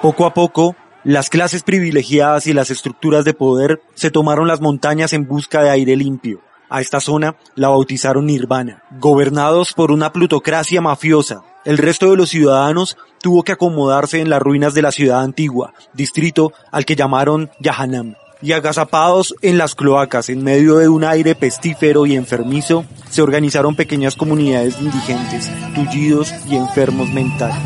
Poco 0.00 0.24
a 0.24 0.32
poco, 0.32 0.74
las 1.04 1.30
clases 1.30 1.62
privilegiadas 1.62 2.46
y 2.46 2.52
las 2.52 2.70
estructuras 2.70 3.24
de 3.24 3.34
poder 3.34 3.82
se 3.94 4.10
tomaron 4.10 4.46
las 4.46 4.60
montañas 4.60 5.12
en 5.12 5.26
busca 5.26 5.62
de 5.62 5.70
aire 5.70 5.96
limpio. 5.96 6.40
A 6.70 6.80
esta 6.80 7.00
zona 7.00 7.36
la 7.54 7.68
bautizaron 7.68 8.26
Nirvana. 8.26 8.84
Gobernados 8.98 9.72
por 9.72 9.90
una 9.90 10.12
plutocracia 10.12 10.80
mafiosa, 10.80 11.42
el 11.64 11.78
resto 11.78 12.10
de 12.10 12.16
los 12.16 12.30
ciudadanos 12.30 12.96
tuvo 13.20 13.42
que 13.42 13.52
acomodarse 13.52 14.20
en 14.20 14.30
las 14.30 14.40
ruinas 14.40 14.74
de 14.74 14.82
la 14.82 14.92
ciudad 14.92 15.22
antigua, 15.22 15.74
distrito 15.92 16.52
al 16.70 16.84
que 16.84 16.96
llamaron 16.96 17.50
Yahanam. 17.60 18.14
Y 18.42 18.52
agazapados 18.52 19.34
en 19.40 19.56
las 19.56 19.74
cloacas 19.74 20.28
en 20.28 20.42
medio 20.42 20.76
de 20.76 20.88
un 20.88 21.04
aire 21.04 21.34
pestífero 21.34 22.06
y 22.06 22.16
enfermizo, 22.16 22.84
se 23.08 23.22
organizaron 23.22 23.76
pequeñas 23.76 24.16
comunidades 24.16 24.78
de 24.78 24.84
indigentes, 24.84 25.50
tullidos 25.74 26.34
y 26.50 26.56
enfermos 26.56 27.10
mentales. 27.12 27.56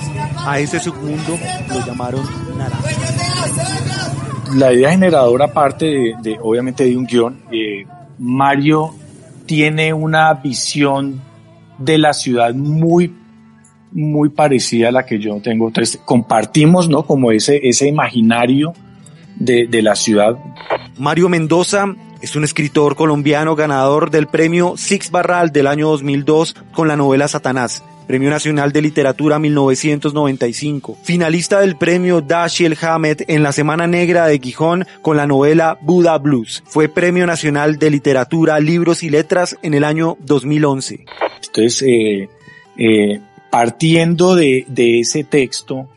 A 0.46 0.60
ese 0.60 0.78
submundo 0.78 1.38
lo 1.68 1.86
llamaron 1.86 2.22
naranja. 2.56 2.90
La 4.54 4.72
idea 4.72 4.90
generadora 4.90 5.48
parte 5.48 5.86
de, 5.86 6.14
de 6.22 6.38
obviamente 6.40 6.84
de 6.84 6.96
un 6.96 7.06
guion. 7.06 7.40
Eh, 7.50 7.84
Mario 8.18 8.94
tiene 9.46 9.92
una 9.92 10.32
visión 10.34 11.20
de 11.78 11.98
la 11.98 12.12
ciudad 12.12 12.54
muy 12.54 13.14
muy 13.92 14.28
parecida 14.28 14.88
a 14.88 14.92
la 14.92 15.06
que 15.06 15.18
yo 15.18 15.40
tengo. 15.40 15.68
Entonces 15.68 16.00
compartimos, 16.04 16.88
¿no? 16.88 17.04
Como 17.04 17.32
ese, 17.32 17.60
ese 17.66 17.88
imaginario 17.88 18.74
de, 19.36 19.66
de 19.66 19.82
la 19.82 19.94
ciudad. 19.94 20.36
Mario 20.98 21.28
Mendoza 21.28 21.94
es 22.20 22.34
un 22.36 22.44
escritor 22.44 22.96
colombiano 22.96 23.54
ganador 23.54 24.10
del 24.10 24.26
premio 24.26 24.74
Six 24.76 25.10
Barral 25.10 25.52
del 25.52 25.66
año 25.66 25.88
2002 25.88 26.54
con 26.72 26.88
la 26.88 26.96
novela 26.96 27.28
Satanás. 27.28 27.82
Premio 28.06 28.30
Nacional 28.30 28.72
de 28.72 28.82
Literatura 28.82 29.38
1995. 29.38 30.98
Finalista 31.02 31.60
del 31.60 31.76
premio 31.76 32.20
Dashiell 32.20 32.76
Hammett 32.80 33.28
en 33.28 33.42
la 33.42 33.52
Semana 33.52 33.86
Negra 33.86 34.26
de 34.26 34.38
Gijón 34.38 34.86
con 35.02 35.16
la 35.16 35.26
novela 35.26 35.78
Buddha 35.82 36.16
Blues. 36.18 36.62
Fue 36.66 36.88
Premio 36.88 37.26
Nacional 37.26 37.78
de 37.78 37.90
Literatura, 37.90 38.60
Libros 38.60 39.02
y 39.02 39.10
Letras 39.10 39.56
en 39.62 39.74
el 39.74 39.84
año 39.84 40.16
2011. 40.20 41.04
Entonces, 41.46 41.82
eh, 41.82 42.28
eh, 42.78 43.20
partiendo 43.50 44.36
de, 44.36 44.64
de 44.68 45.00
ese 45.00 45.24
texto, 45.24 45.88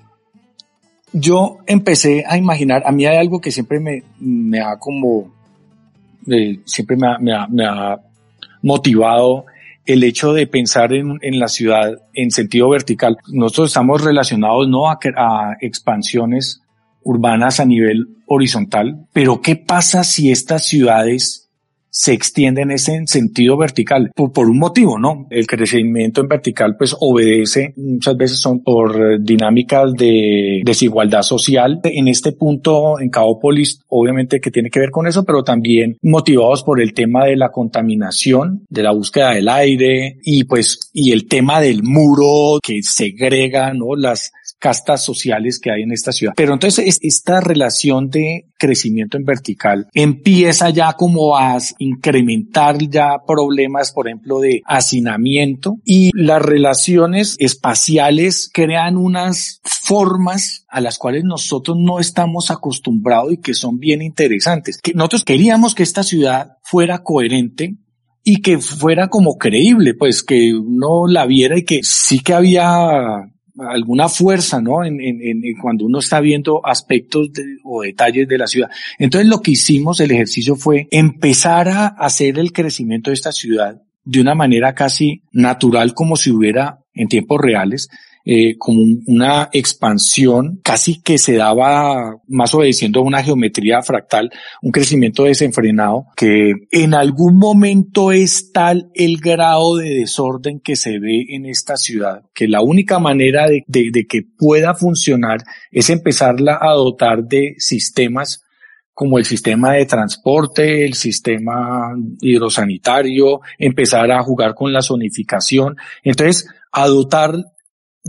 yo 1.13 1.59
empecé 1.65 2.23
a 2.27 2.37
imaginar, 2.37 2.83
a 2.85 2.91
mí 2.91 3.05
hay 3.05 3.17
algo 3.17 3.41
que 3.41 3.51
siempre 3.51 3.79
me, 3.79 4.03
me 4.19 4.61
ha 4.61 4.77
como, 4.77 5.31
eh, 6.27 6.59
siempre 6.65 6.95
me 6.97 7.07
ha, 7.07 7.47
me, 7.47 7.65
ha, 7.65 7.99
motivado 8.61 9.45
el 9.85 10.03
hecho 10.03 10.33
de 10.33 10.45
pensar 10.45 10.91
en, 10.93 11.17
la 11.39 11.47
ciudad 11.47 11.97
en 12.13 12.29
sentido 12.29 12.69
vertical. 12.69 13.17
Nosotros 13.29 13.69
estamos 13.69 14.03
relacionados 14.03 14.67
no 14.67 14.89
a 14.89 14.99
expansiones 15.61 16.61
urbanas 17.03 17.59
a 17.59 17.65
nivel 17.65 18.07
horizontal, 18.27 19.07
pero 19.13 19.41
¿qué 19.41 19.55
pasa 19.55 20.03
si 20.03 20.31
estas 20.31 20.67
ciudades 20.67 21.38
se 21.89 22.13
extiende 22.13 22.61
en 22.61 22.71
ese 22.71 23.01
sentido 23.05 23.57
vertical 23.57 24.11
por, 24.15 24.31
por, 24.31 24.49
un 24.49 24.59
motivo, 24.59 24.99
¿no? 24.99 25.27
El 25.29 25.47
crecimiento 25.47 26.21
en 26.21 26.27
vertical 26.27 26.75
pues 26.77 26.95
obedece, 26.99 27.73
muchas 27.77 28.17
veces 28.17 28.39
son 28.39 28.63
por 28.63 29.21
dinámicas 29.21 29.93
de 29.93 30.61
desigualdad 30.63 31.21
social. 31.21 31.79
En 31.83 32.07
este 32.07 32.31
punto 32.31 32.99
en 32.99 33.09
Caópolis 33.09 33.81
obviamente 33.87 34.39
que 34.39 34.51
tiene 34.51 34.69
que 34.69 34.79
ver 34.79 34.91
con 34.91 35.07
eso, 35.07 35.23
pero 35.23 35.43
también 35.43 35.97
motivados 36.01 36.63
por 36.63 36.81
el 36.81 36.93
tema 36.93 37.25
de 37.25 37.35
la 37.35 37.49
contaminación, 37.49 38.65
de 38.69 38.83
la 38.83 38.91
búsqueda 38.91 39.33
del 39.33 39.49
aire 39.49 40.17
y 40.23 40.43
pues 40.43 40.91
y 40.93 41.11
el 41.11 41.27
tema 41.27 41.61
del 41.61 41.83
muro 41.83 42.59
que 42.61 42.81
segrega, 42.83 43.73
¿no? 43.73 43.95
Las 43.95 44.31
castas 44.59 45.03
sociales 45.03 45.59
que 45.59 45.71
hay 45.71 45.83
en 45.83 45.91
esta 45.91 46.11
ciudad. 46.11 46.33
Pero 46.35 46.53
entonces 46.53 46.99
esta 47.01 47.39
relación 47.41 48.09
de 48.09 48.45
crecimiento 48.57 49.17
en 49.17 49.23
vertical 49.23 49.87
empieza 49.93 50.69
ya 50.69 50.93
como 50.93 51.37
a 51.37 51.57
incrementar 51.79 52.77
ya 52.77 53.17
problemas, 53.25 53.91
por 53.91 54.07
ejemplo, 54.07 54.39
de 54.39 54.61
hacinamiento 54.65 55.77
y 55.85 56.11
las 56.13 56.41
relaciones 56.41 57.35
espaciales 57.39 58.49
crean 58.53 58.97
unas 58.97 59.61
formas 59.63 60.65
a 60.67 60.81
las 60.81 60.97
cuales 60.97 61.23
nosotros 61.23 61.77
no 61.79 61.99
estamos 61.99 62.51
acostumbrados 62.51 63.33
y 63.33 63.37
que 63.37 63.53
son 63.53 63.79
bien 63.79 64.01
interesantes. 64.01 64.79
Que 64.81 64.93
nosotros 64.93 65.23
queríamos 65.23 65.73
que 65.73 65.83
esta 65.83 66.03
ciudad 66.03 66.57
fuera 66.63 67.01
coherente 67.01 67.77
y 68.23 68.41
que 68.41 68.59
fuera 68.59 69.07
como 69.07 69.37
creíble, 69.37 69.93
pues 69.93 70.21
que 70.21 70.53
uno 70.53 71.07
la 71.07 71.25
viera 71.25 71.57
y 71.57 71.63
que 71.63 71.79
sí 71.83 72.19
que 72.19 72.33
había 72.33 73.31
alguna 73.67 74.09
fuerza, 74.09 74.61
¿no? 74.61 74.83
En, 74.83 75.41
cuando 75.61 75.85
uno 75.85 75.99
está 75.99 76.19
viendo 76.19 76.65
aspectos 76.65 77.29
o 77.63 77.81
detalles 77.81 78.27
de 78.27 78.37
la 78.37 78.47
ciudad. 78.47 78.69
Entonces 78.97 79.29
lo 79.29 79.41
que 79.41 79.51
hicimos, 79.51 79.99
el 79.99 80.11
ejercicio 80.11 80.55
fue 80.55 80.87
empezar 80.91 81.67
a 81.69 81.87
hacer 81.87 82.39
el 82.39 82.51
crecimiento 82.51 83.09
de 83.09 83.15
esta 83.15 83.31
ciudad 83.31 83.81
de 84.03 84.21
una 84.21 84.35
manera 84.35 84.73
casi 84.73 85.23
natural, 85.31 85.93
como 85.93 86.15
si 86.15 86.31
hubiera 86.31 86.79
en 86.93 87.07
tiempos 87.07 87.39
reales, 87.39 87.89
eh, 88.25 88.57
como 88.57 88.81
una 89.07 89.49
expansión 89.53 90.59
casi 90.63 91.01
que 91.01 91.17
se 91.17 91.35
daba 91.35 92.17
más 92.27 92.53
obedeciendo 92.53 92.99
a 92.99 93.03
una 93.03 93.23
geometría 93.23 93.81
fractal, 93.81 94.29
un 94.61 94.71
crecimiento 94.71 95.23
desenfrenado 95.23 96.05
que 96.15 96.53
en 96.71 96.93
algún 96.93 97.37
momento 97.37 98.11
es 98.11 98.51
tal 98.51 98.89
el 98.93 99.17
grado 99.19 99.77
de 99.77 99.89
desorden 99.89 100.59
que 100.59 100.75
se 100.75 100.99
ve 100.99 101.25
en 101.29 101.45
esta 101.45 101.77
ciudad, 101.77 102.23
que 102.33 102.47
la 102.47 102.61
única 102.61 102.99
manera 102.99 103.47
de, 103.47 103.63
de, 103.67 104.05
que 104.05 104.21
pueda 104.37 104.75
funcionar 104.75 105.39
es 105.71 105.89
empezarla 105.89 106.59
a 106.61 106.73
dotar 106.73 107.23
de 107.23 107.55
sistemas 107.57 108.43
como 108.93 109.17
el 109.17 109.23
sistema 109.23 109.73
de 109.73 109.85
transporte, 109.85 110.83
el 110.85 110.93
sistema 110.93 111.95
hidrosanitario, 112.19 113.39
empezar 113.57 114.11
a 114.11 114.21
jugar 114.23 114.55
con 114.55 114.73
la 114.73 114.81
zonificación. 114.81 115.77
Entonces, 116.03 116.49
a 116.73 116.87
dotar 116.87 117.33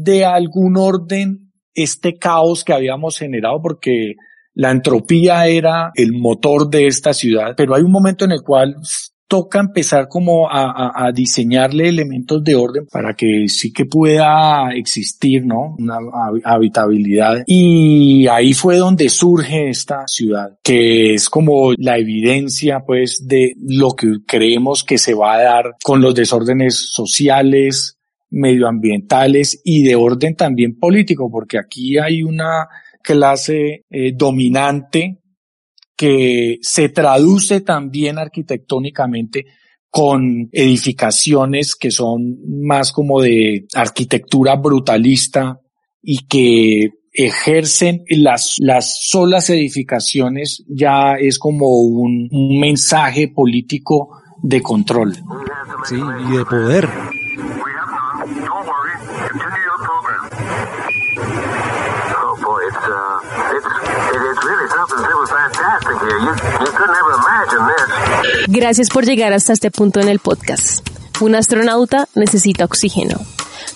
de 0.02 0.24
algún 0.24 0.76
orden 0.76 1.52
este 1.74 2.18
caos 2.18 2.64
que 2.64 2.72
habíamos 2.72 3.18
generado 3.18 3.60
porque 3.62 4.14
la 4.54 4.70
entropía 4.70 5.46
era 5.46 5.92
el 5.94 6.12
motor 6.12 6.68
de 6.68 6.86
esta 6.86 7.14
ciudad, 7.14 7.54
pero 7.56 7.74
hay 7.74 7.82
un 7.82 7.92
momento 7.92 8.24
en 8.24 8.32
el 8.32 8.42
cual 8.42 8.76
toca 9.30 9.60
empezar 9.60 10.08
como 10.08 10.48
a, 10.50 11.12
diseñarle 11.14 11.88
elementos 11.88 12.42
de 12.42 12.56
orden 12.56 12.86
para 12.90 13.14
que 13.14 13.46
sí 13.46 13.72
que 13.72 13.84
pueda 13.84 14.72
existir, 14.74 15.46
¿no? 15.46 15.76
Una 15.78 15.98
habitabilidad. 16.44 17.44
Y 17.46 18.26
ahí 18.26 18.54
fue 18.54 18.76
donde 18.76 19.08
surge 19.08 19.70
esta 19.70 20.02
ciudad, 20.08 20.58
que 20.64 21.14
es 21.14 21.30
como 21.30 21.72
la 21.76 21.96
evidencia, 21.96 22.80
pues, 22.84 23.24
de 23.24 23.52
lo 23.56 23.92
que 23.92 24.08
creemos 24.26 24.82
que 24.82 24.98
se 24.98 25.14
va 25.14 25.34
a 25.34 25.42
dar 25.42 25.64
con 25.84 26.00
los 26.00 26.12
desórdenes 26.12 26.90
sociales, 26.90 27.99
medioambientales 28.30 29.60
y 29.64 29.82
de 29.82 29.96
orden 29.96 30.36
también 30.36 30.78
político, 30.78 31.30
porque 31.30 31.58
aquí 31.58 31.98
hay 31.98 32.22
una 32.22 32.68
clase 33.02 33.84
eh, 33.90 34.12
dominante 34.14 35.18
que 35.96 36.58
se 36.62 36.88
traduce 36.88 37.60
también 37.60 38.18
arquitectónicamente 38.18 39.46
con 39.90 40.48
edificaciones 40.52 41.74
que 41.74 41.90
son 41.90 42.38
más 42.62 42.92
como 42.92 43.20
de 43.20 43.66
arquitectura 43.74 44.54
brutalista 44.54 45.58
y 46.00 46.26
que 46.26 46.90
ejercen 47.12 48.04
las, 48.08 48.54
las 48.60 49.08
solas 49.08 49.50
edificaciones 49.50 50.64
ya 50.68 51.14
es 51.14 51.38
como 51.38 51.80
un, 51.80 52.28
un 52.30 52.60
mensaje 52.60 53.28
político 53.28 54.20
de 54.42 54.62
control. 54.62 55.16
Sí, 55.88 55.96
y 55.96 56.36
de 56.36 56.44
poder. 56.44 56.88
Gracias 68.48 68.88
por 68.88 69.04
llegar 69.04 69.32
hasta 69.32 69.52
este 69.52 69.70
punto 69.70 70.00
en 70.00 70.08
el 70.08 70.18
podcast. 70.18 70.88
Un 71.20 71.34
astronauta 71.34 72.08
necesita 72.14 72.64
oxígeno. 72.64 73.18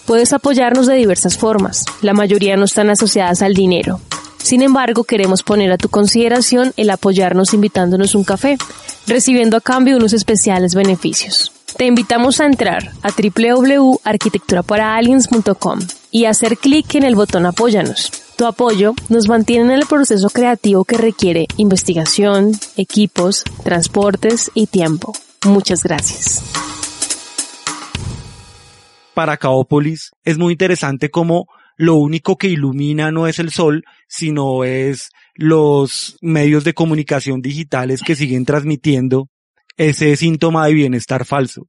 Puedes 0.07 0.33
apoyarnos 0.33 0.87
de 0.87 0.94
diversas 0.94 1.37
formas. 1.38 1.85
La 2.03 2.14
mayoría 2.14 2.57
no 2.57 2.64
están 2.64 2.90
asociadas 2.90 3.42
al 3.42 3.55
dinero. 3.55 4.00
Sin 4.38 4.62
embargo, 4.62 5.05
queremos 5.05 5.42
poner 5.42 5.72
a 5.72 5.79
tu 5.79 5.88
consideración 5.88 6.72
el 6.77 6.90
apoyarnos 6.90 7.55
invitándonos 7.55 8.14
un 8.14 8.24
café, 8.24 8.59
recibiendo 9.07 9.57
a 9.57 9.61
cambio 9.61 9.96
unos 9.96 10.12
especiales 10.12 10.74
beneficios. 10.74 11.53
Te 11.77 11.87
invitamos 11.87 12.40
a 12.40 12.46
entrar 12.46 12.90
a 13.03 13.11
www.arquitecturaparaaliens.com 13.11 15.79
y 16.11 16.24
hacer 16.27 16.59
clic 16.59 16.94
en 16.94 17.05
el 17.05 17.14
botón 17.14 17.46
Apóyanos. 17.46 18.23
Tu 18.44 18.48
apoyo 18.48 18.94
nos 19.09 19.26
mantiene 19.26 19.64
en 19.64 19.70
el 19.70 19.87
proceso 19.87 20.28
creativo 20.28 20.85
que 20.85 20.98
requiere 20.98 21.46
investigación, 21.57 22.52
equipos, 22.76 23.42
transportes 23.62 24.50
y 24.52 24.66
tiempo. 24.66 25.14
Muchas 25.46 25.83
gracias. 25.83 26.44
Para 29.14 29.38
Caópolis 29.38 30.11
es 30.24 30.37
muy 30.37 30.52
interesante 30.52 31.09
como 31.09 31.46
lo 31.78 31.94
único 31.94 32.37
que 32.37 32.48
ilumina 32.48 33.11
no 33.11 33.26
es 33.26 33.38
el 33.38 33.50
sol, 33.50 33.83
sino 34.09 34.62
es 34.62 35.09
los 35.35 36.18
medios 36.20 36.64
de 36.64 36.74
comunicación 36.74 37.40
digitales 37.40 38.02
que 38.02 38.14
siguen 38.14 38.44
transmitiendo 38.44 39.30
ese 39.78 40.16
síntoma 40.16 40.66
de 40.66 40.74
bienestar 40.74 41.24
falso. 41.24 41.62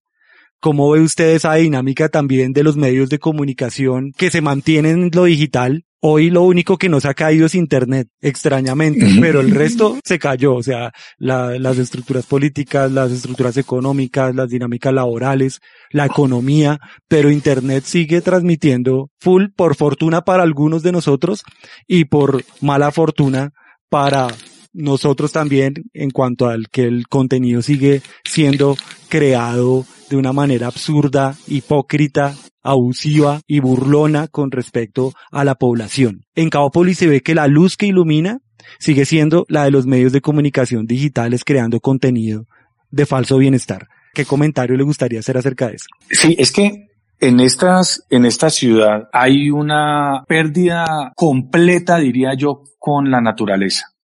¿Cómo 0.60 0.92
ve 0.92 1.00
usted 1.00 1.36
esa 1.36 1.54
dinámica 1.54 2.10
también 2.10 2.52
de 2.52 2.64
los 2.64 2.76
medios 2.76 3.08
de 3.08 3.20
comunicación 3.20 4.12
que 4.18 4.30
se 4.30 4.42
mantienen 4.42 5.04
en 5.04 5.12
lo 5.14 5.24
digital, 5.24 5.86
Hoy 6.08 6.30
lo 6.30 6.44
único 6.44 6.78
que 6.78 6.88
nos 6.88 7.04
ha 7.06 7.16
caído 7.16 7.48
es 7.48 7.56
Internet, 7.56 8.10
extrañamente, 8.22 9.08
pero 9.20 9.42
el 9.42 9.50
resto 9.50 9.98
se 10.04 10.20
cayó. 10.20 10.54
O 10.54 10.62
sea, 10.62 10.94
las 11.18 11.80
estructuras 11.80 12.28
políticas, 12.28 12.92
las 12.92 13.12
estructuras 13.12 13.58
económicas, 13.58 14.36
las 14.36 14.50
dinámicas 14.50 14.94
laborales, 14.94 15.62
la 15.90 16.06
economía, 16.06 16.80
pero 17.08 17.32
Internet 17.32 17.86
sigue 17.86 18.22
transmitiendo 18.22 19.10
full 19.20 19.46
por 19.56 19.76
fortuna 19.76 20.22
para 20.22 20.44
algunos 20.44 20.84
de 20.84 20.92
nosotros 20.92 21.44
y 21.88 22.06
por 22.06 22.44
mala 22.62 22.92
fortuna 22.92 23.54
para 23.90 24.28
nosotros 24.74 25.32
también 25.32 25.74
en 25.92 26.12
cuanto 26.12 26.48
al 26.50 26.70
que 26.70 26.84
el 26.84 27.08
contenido 27.08 27.64
sigue 27.64 28.04
siendo 28.24 28.78
creado 29.10 29.88
de 30.12 30.18
una 30.18 30.34
manera 30.34 30.68
absurda, 30.68 31.36
hipócrita, 31.48 32.36
abusiva 32.66 33.40
y 33.48 33.60
burlona 33.60 34.28
con 34.28 34.52
respecto 34.52 35.14
a 35.32 35.46
la 35.46 35.56
población. 35.56 36.26
En 36.36 36.50
Cabópolis 36.50 36.98
se 36.98 37.08
ve 37.08 37.22
que 37.22 37.36
la 37.36 37.48
luz 37.48 37.78
que 37.78 37.86
ilumina 37.86 38.40
sigue 38.80 39.06
siendo 39.06 39.46
la 39.48 39.64
de 39.64 39.72
los 39.72 39.86
medios 39.86 40.12
de 40.12 40.22
comunicación 40.22 40.88
digitales 40.88 41.44
creando 41.46 41.80
contenido 41.80 42.46
de 42.90 43.06
falso 43.06 43.38
bienestar. 43.38 43.88
¿Qué 44.14 44.26
comentario 44.26 44.76
le 44.76 44.84
gustaría 44.84 45.20
hacer 45.20 45.38
acerca 45.38 45.68
de 45.68 45.76
eso? 45.76 45.86
Sí, 46.10 46.36
es 46.40 46.52
que 46.52 46.88
en 47.20 47.40
estas, 47.40 48.06
en 48.10 48.26
esta 48.26 48.50
ciudad 48.50 49.10
hay 49.14 49.52
una 49.52 50.24
pérdida 50.28 51.14
completa, 51.16 51.98
diría 51.98 52.34
yo, 52.36 52.64
con 52.80 53.12
la 53.12 53.22
naturaleza. 53.22 53.95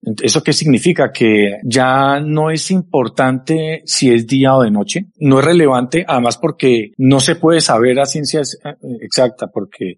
¿Eso 0.00 0.42
qué 0.42 0.52
significa? 0.52 1.10
Que 1.12 1.58
ya 1.64 2.20
no 2.20 2.50
es 2.50 2.70
importante 2.70 3.82
si 3.84 4.12
es 4.12 4.26
día 4.26 4.54
o 4.54 4.62
de 4.62 4.70
noche. 4.70 5.06
No 5.16 5.40
es 5.40 5.44
relevante, 5.44 6.04
además 6.06 6.38
porque 6.38 6.92
no 6.96 7.20
se 7.20 7.36
puede 7.36 7.60
saber 7.60 7.98
a 7.98 8.06
ciencia 8.06 8.40
eh, 8.40 8.74
exacta, 9.00 9.48
porque 9.48 9.96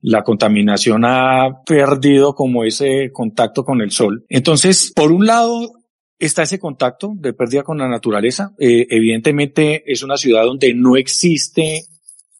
la 0.00 0.22
contaminación 0.24 1.04
ha 1.04 1.62
perdido 1.64 2.34
como 2.34 2.64
ese 2.64 3.10
contacto 3.12 3.64
con 3.64 3.80
el 3.80 3.90
sol. 3.90 4.24
Entonces, 4.28 4.92
por 4.94 5.12
un 5.12 5.26
lado, 5.26 5.70
está 6.18 6.42
ese 6.42 6.58
contacto 6.58 7.12
de 7.16 7.32
pérdida 7.34 7.62
con 7.62 7.78
la 7.78 7.88
naturaleza. 7.88 8.52
Eh, 8.58 8.86
evidentemente 8.90 9.82
es 9.86 10.02
una 10.02 10.16
ciudad 10.16 10.44
donde 10.44 10.74
no 10.74 10.96
existe 10.96 11.84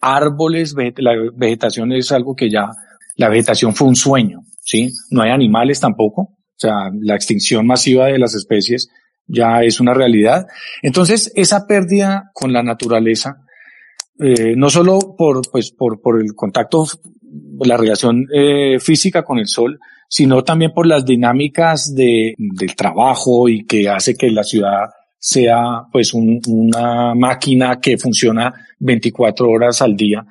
árboles, 0.01 0.75
la 0.97 1.13
vegetación 1.35 1.93
es 1.93 2.11
algo 2.11 2.35
que 2.35 2.51
ya, 2.51 2.69
la 3.17 3.29
vegetación 3.29 3.75
fue 3.75 3.87
un 3.87 3.95
sueño, 3.95 4.41
¿sí? 4.61 4.91
No 5.11 5.23
hay 5.23 5.31
animales 5.31 5.79
tampoco. 5.79 6.39
O 6.57 6.59
sea, 6.59 6.91
la 7.01 7.15
extinción 7.15 7.67
masiva 7.67 8.07
de 8.07 8.19
las 8.19 8.35
especies 8.35 8.89
ya 9.27 9.63
es 9.63 9.81
una 9.81 9.95
realidad. 9.95 10.47
Entonces, 10.83 11.33
esa 11.35 11.67
pérdida 11.67 12.31
con 12.35 12.53
la 12.53 12.63
naturaleza, 12.63 13.45
eh, 14.19 14.55
no 14.57 14.71
solo 14.71 14.99
por, 15.17 15.43
pues, 15.51 15.73
por, 15.73 16.01
por 16.01 16.21
el 16.21 16.35
contacto, 16.35 16.87
la 17.61 17.77
relación 17.77 18.27
eh, 18.33 18.79
física 18.79 19.23
con 19.23 19.39
el 19.39 19.47
sol, 19.47 19.79
sino 20.09 20.45
también 20.45 20.73
por 20.73 20.87
las 20.87 21.05
dinámicas 21.05 21.95
de, 21.95 22.35
del 22.37 22.77
trabajo 22.77 23.49
y 23.49 23.65
que 23.65 23.89
hace 23.89 24.15
que 24.15 24.31
la 24.31 24.45
ciudad 24.45 24.91
sea 25.19 25.85
pues 25.91 26.13
una 26.13 27.15
máquina 27.15 27.79
que 27.81 27.97
funciona 27.97 28.53
24 28.81 29.49
horas 29.49 29.81
al 29.81 29.97
día, 29.97 30.27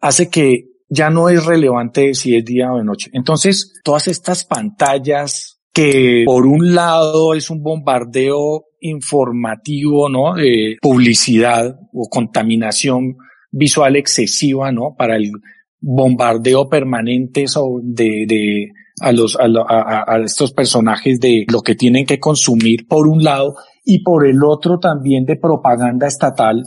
hace 0.00 0.28
que 0.30 0.70
ya 0.88 1.10
no 1.10 1.28
es 1.28 1.44
relevante 1.44 2.14
si 2.14 2.34
es 2.36 2.44
día 2.44 2.72
o 2.72 2.78
de 2.78 2.84
noche. 2.84 3.10
Entonces, 3.12 3.80
todas 3.84 4.08
estas 4.08 4.44
pantallas 4.44 5.51
que 5.72 6.24
por 6.26 6.46
un 6.46 6.74
lado 6.74 7.34
es 7.34 7.50
un 7.50 7.62
bombardeo 7.62 8.66
informativo, 8.80 10.08
¿no? 10.08 10.34
De 10.34 10.76
publicidad 10.80 11.78
o 11.92 12.08
contaminación 12.08 13.16
visual 13.50 13.96
excesiva, 13.96 14.70
¿no? 14.72 14.94
Para 14.96 15.16
el 15.16 15.32
bombardeo 15.80 16.68
permanente 16.68 17.46
de, 17.82 18.24
de 18.26 18.72
a 19.00 19.12
los, 19.12 19.36
a, 19.36 20.04
a, 20.06 20.18
estos 20.24 20.52
personajes 20.52 21.18
de 21.18 21.46
lo 21.50 21.62
que 21.62 21.74
tienen 21.74 22.06
que 22.06 22.20
consumir 22.20 22.86
por 22.86 23.08
un 23.08 23.24
lado 23.24 23.56
y 23.84 24.02
por 24.02 24.26
el 24.26 24.44
otro 24.44 24.78
también 24.78 25.24
de 25.24 25.36
propaganda 25.36 26.06
estatal. 26.06 26.62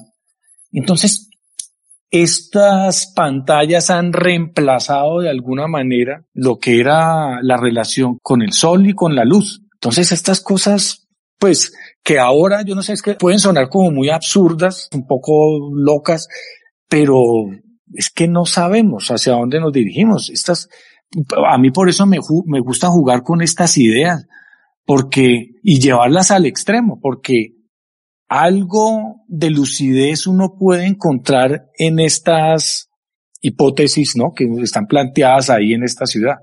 Entonces, 0.72 1.30
estas 2.22 3.12
pantallas 3.16 3.90
han 3.90 4.14
reemplazado 4.14 5.22
de 5.22 5.30
alguna 5.30 5.68
manera 5.68 6.26
lo 6.34 6.58
que 6.58 6.80
era 6.80 7.42
la 7.42 7.58
relación 7.58 8.20
con 8.22 8.42
el 8.42 8.54
sol 8.54 8.88
y 8.88 8.94
con 8.94 9.16
la 9.16 9.26
luz. 9.26 9.64
Entonces 9.74 10.12
estas 10.12 10.42
cosas, 10.42 11.08
pues, 11.40 11.74
que 12.04 12.20
ahora 12.20 12.62
yo 12.64 12.76
no 12.76 12.84
sé, 12.84 12.94
es 12.94 13.02
que 13.02 13.16
pueden 13.16 13.40
sonar 13.40 13.70
como 13.70 13.92
muy 13.92 14.10
absurdas, 14.10 14.90
un 14.94 15.08
poco 15.08 15.72
locas, 15.74 16.28
pero 16.88 17.22
es 17.94 18.10
que 18.10 18.28
no 18.28 18.46
sabemos 18.46 19.10
hacia 19.10 19.34
dónde 19.34 19.60
nos 19.60 19.74
dirigimos. 19.74 20.30
Estas, 20.30 20.70
a 21.48 21.58
mí 21.58 21.72
por 21.72 21.90
eso 21.90 22.06
me, 22.06 22.20
me 22.46 22.60
gusta 22.60 22.90
jugar 22.90 23.24
con 23.24 23.42
estas 23.42 23.78
ideas, 23.78 24.28
porque, 24.86 25.52
y 25.64 25.80
llevarlas 25.80 26.32
al 26.32 26.46
extremo, 26.46 27.00
porque 27.02 27.55
algo 28.28 29.22
de 29.28 29.50
lucidez 29.50 30.28
uno 30.28 30.56
puede 30.60 30.86
encontrar 30.86 31.68
en 31.78 32.00
estas 32.00 32.90
hipótesis, 33.42 34.16
¿no? 34.16 34.34
Que 34.36 34.46
están 34.62 34.88
planteadas 34.88 35.50
ahí 35.50 35.74
en 35.74 35.84
esta 35.84 36.06
ciudad. 36.06 36.38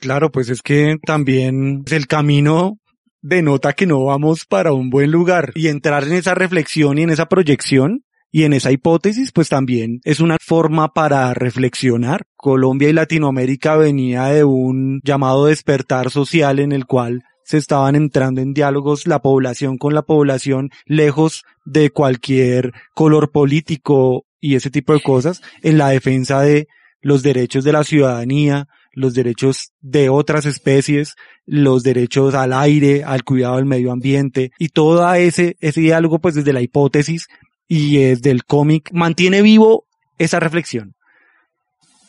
Claro, 0.00 0.30
pues 0.30 0.50
es 0.50 0.60
que 0.62 0.96
también 1.04 1.84
el 1.90 2.06
camino 2.06 2.78
denota 3.22 3.72
que 3.72 3.86
no 3.86 4.04
vamos 4.04 4.44
para 4.44 4.72
un 4.72 4.90
buen 4.90 5.10
lugar 5.10 5.52
y 5.54 5.68
entrar 5.68 6.04
en 6.04 6.12
esa 6.12 6.34
reflexión 6.34 6.98
y 6.98 7.02
en 7.02 7.10
esa 7.10 7.26
proyección 7.26 8.04
y 8.30 8.44
en 8.44 8.52
esa 8.52 8.70
hipótesis, 8.70 9.32
pues 9.32 9.48
también 9.48 10.00
es 10.04 10.20
una 10.20 10.36
forma 10.44 10.88
para 10.88 11.32
reflexionar. 11.32 12.26
Colombia 12.36 12.90
y 12.90 12.92
Latinoamérica 12.92 13.76
venía 13.76 14.26
de 14.26 14.44
un 14.44 15.00
llamado 15.02 15.46
despertar 15.46 16.10
social 16.10 16.58
en 16.58 16.72
el 16.72 16.84
cual 16.84 17.22
se 17.48 17.56
estaban 17.56 17.96
entrando 17.96 18.42
en 18.42 18.52
diálogos 18.52 19.06
la 19.06 19.22
población 19.22 19.78
con 19.78 19.94
la 19.94 20.02
población, 20.02 20.68
lejos 20.84 21.44
de 21.64 21.88
cualquier 21.88 22.74
color 22.94 23.30
político 23.30 24.26
y 24.38 24.54
ese 24.56 24.70
tipo 24.70 24.92
de 24.92 25.00
cosas, 25.00 25.40
en 25.62 25.78
la 25.78 25.88
defensa 25.88 26.42
de 26.42 26.68
los 27.00 27.22
derechos 27.22 27.64
de 27.64 27.72
la 27.72 27.84
ciudadanía, 27.84 28.66
los 28.92 29.14
derechos 29.14 29.72
de 29.80 30.10
otras 30.10 30.44
especies, 30.44 31.14
los 31.46 31.82
derechos 31.82 32.34
al 32.34 32.52
aire, 32.52 33.02
al 33.02 33.24
cuidado 33.24 33.56
del 33.56 33.64
medio 33.64 33.92
ambiente 33.92 34.50
y 34.58 34.68
todo 34.68 35.10
ese, 35.14 35.56
ese 35.60 35.80
diálogo 35.80 36.18
pues 36.18 36.34
desde 36.34 36.52
la 36.52 36.60
hipótesis 36.60 37.28
y 37.66 37.96
desde 37.96 38.30
el 38.30 38.44
cómic 38.44 38.90
mantiene 38.92 39.40
vivo 39.40 39.86
esa 40.18 40.38
reflexión. 40.38 40.96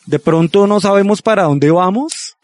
De 0.04 0.18
pronto 0.18 0.66
no 0.66 0.80
sabemos 0.80 1.22
para 1.22 1.44
dónde 1.44 1.70
vamos, 1.70 2.36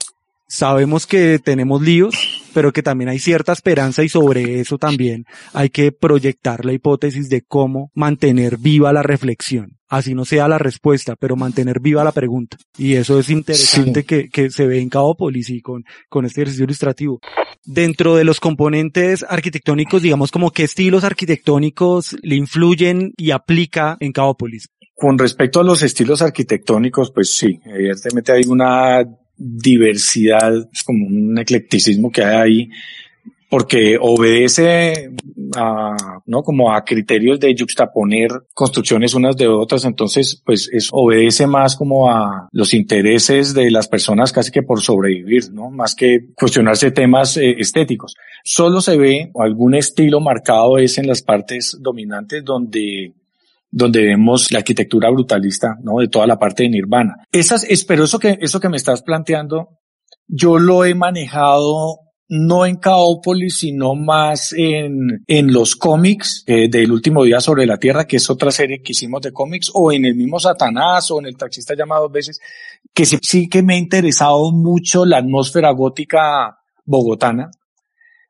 sabemos 0.49 1.07
que 1.07 1.39
tenemos 1.39 1.83
líos, 1.83 2.15
pero 2.55 2.73
que 2.73 2.83
también 2.83 3.09
hay 3.09 3.19
cierta 3.19 3.53
esperanza 3.53 4.03
y 4.03 4.09
sobre 4.09 4.61
eso 4.61 4.79
también 4.79 5.25
hay 5.53 5.71
que 5.71 5.93
proyectar 5.93 6.65
la 6.65 6.73
hipótesis 6.73 7.29
de 7.29 7.43
cómo 7.43 7.91
mantener 7.95 8.59
viva 8.59 8.93
la 8.93 9.03
reflexión. 9.03 9.77
Así 9.89 10.15
no 10.15 10.25
sea 10.25 10.49
la 10.49 10.59
respuesta, 10.59 11.15
pero 11.15 11.37
mantener 11.37 11.79
viva 11.81 12.03
la 12.03 12.11
pregunta. 12.11 12.57
Y 12.77 12.95
eso 12.95 13.21
es 13.21 13.31
interesante 13.31 14.05
que, 14.05 14.29
que, 14.29 14.51
se 14.51 14.67
ve 14.67 14.81
en 14.81 14.89
Cabópolis 14.89 15.49
y 15.51 15.61
con, 15.61 15.85
con 16.09 16.25
este 16.25 16.41
ejercicio 16.41 16.65
ilustrativo. 16.65 17.21
Dentro 17.65 18.17
de 18.17 18.25
los 18.25 18.41
componentes 18.41 19.25
arquitectónicos, 19.29 20.03
digamos 20.03 20.33
como 20.33 20.51
qué 20.51 20.65
estilos 20.65 21.05
arquitectónicos 21.05 22.17
le 22.23 22.35
influyen 22.35 23.13
y 23.17 23.31
aplica 23.31 23.97
en 24.01 24.11
Cabópolis. 24.13 24.69
Con 24.93 25.19
respecto 25.19 25.61
a 25.61 25.65
los 25.65 25.83
estilos 25.83 26.21
arquitectónicos, 26.21 27.13
pues 27.13 27.31
sí, 27.31 27.61
evidentemente 27.67 28.33
hay 28.33 28.45
una 28.49 29.05
diversidad, 29.37 30.53
es 30.73 30.83
como 30.83 31.07
un 31.07 31.39
eclecticismo 31.39 32.11
que 32.11 32.25
hay 32.25 32.37
ahí, 32.37 32.71
porque 33.49 33.97
obedece 34.01 35.13
a, 35.57 36.21
¿no? 36.27 36.43
Como 36.43 36.73
a 36.73 36.85
criterios 36.85 37.39
de 37.39 37.55
juxtaponer 37.57 38.31
construcciones 38.53 39.15
unas 39.15 39.37
de 39.37 39.47
otras, 39.47 39.85
entonces, 39.85 40.43
pues, 40.45 40.69
es, 40.73 40.89
obedece 40.93 41.47
más 41.47 41.77
como 41.77 42.11
a 42.11 42.49
los 42.53 42.75
intereses 42.75 43.55
de 43.55 43.71
las 43.71 43.89
personas 43.89 44.33
casi 44.33 44.51
que 44.51 44.63
por 44.63 44.81
sobrevivir, 44.81 45.53
¿no? 45.53 45.71
Más 45.71 45.95
que 45.95 46.31
cuestionarse 46.35 46.91
temas 46.91 47.37
eh, 47.37 47.57
estéticos. 47.59 48.17
Solo 48.43 48.81
se 48.81 48.97
ve 48.97 49.31
algún 49.39 49.75
estilo 49.75 50.21
marcado 50.21 50.79
es 50.79 50.99
en 50.99 51.07
las 51.07 51.23
partes 51.23 51.79
dominantes 51.81 52.45
donde 52.45 53.13
donde 53.77 54.01
vemos 54.07 54.51
la 54.53 54.61
arquitectura 54.61 55.11
brutalista, 55.11 55.77
¿no? 55.83 55.99
De 55.99 56.09
toda 56.09 56.27
la 56.27 56.39
parte 56.39 56.63
de 56.63 56.71
Nirvana. 56.71 57.17
Esas, 57.31 57.67
pero 57.87 58.05
eso 58.05 58.19
que, 58.19 58.39
eso 58.41 58.59
que 58.59 58.71
me 58.71 58.79
estás 58.79 59.03
planteando, 59.03 59.81
yo 60.27 60.59
lo 60.59 60.87
he 60.87 60.95
manejado 60.95 61.99
no 62.29 62.65
en 62.65 62.77
Caópolis, 62.77 63.59
sino 63.59 63.95
más 63.95 64.55
en, 64.57 65.23
en 65.27 65.53
los 65.53 65.77
cómics 65.77 66.43
eh, 66.47 66.71
del 66.71 66.91
último 66.91 67.23
día 67.23 67.39
sobre 67.39 67.67
la 67.67 67.77
Tierra, 67.77 68.07
que 68.07 68.17
es 68.17 68.31
otra 68.31 68.51
serie 68.51 68.81
que 68.83 68.93
hicimos 68.93 69.21
de 69.21 69.33
cómics, 69.33 69.71
o 69.75 69.93
en 69.93 70.07
el 70.07 70.15
mismo 70.15 70.41
Satanás, 70.41 71.11
o 71.11 71.19
en 71.21 71.27
el 71.27 71.37
taxista 71.37 71.75
llamado 71.75 72.05
dos 72.05 72.13
veces, 72.13 72.41
que 72.95 73.05
sí, 73.05 73.19
sí 73.21 73.47
que 73.47 73.63
me 73.63 73.75
ha 73.75 73.79
interesado 73.79 74.53
mucho 74.53 75.05
la 75.05 75.19
atmósfera 75.19 75.71
gótica 75.73 76.57
bogotana, 76.87 77.51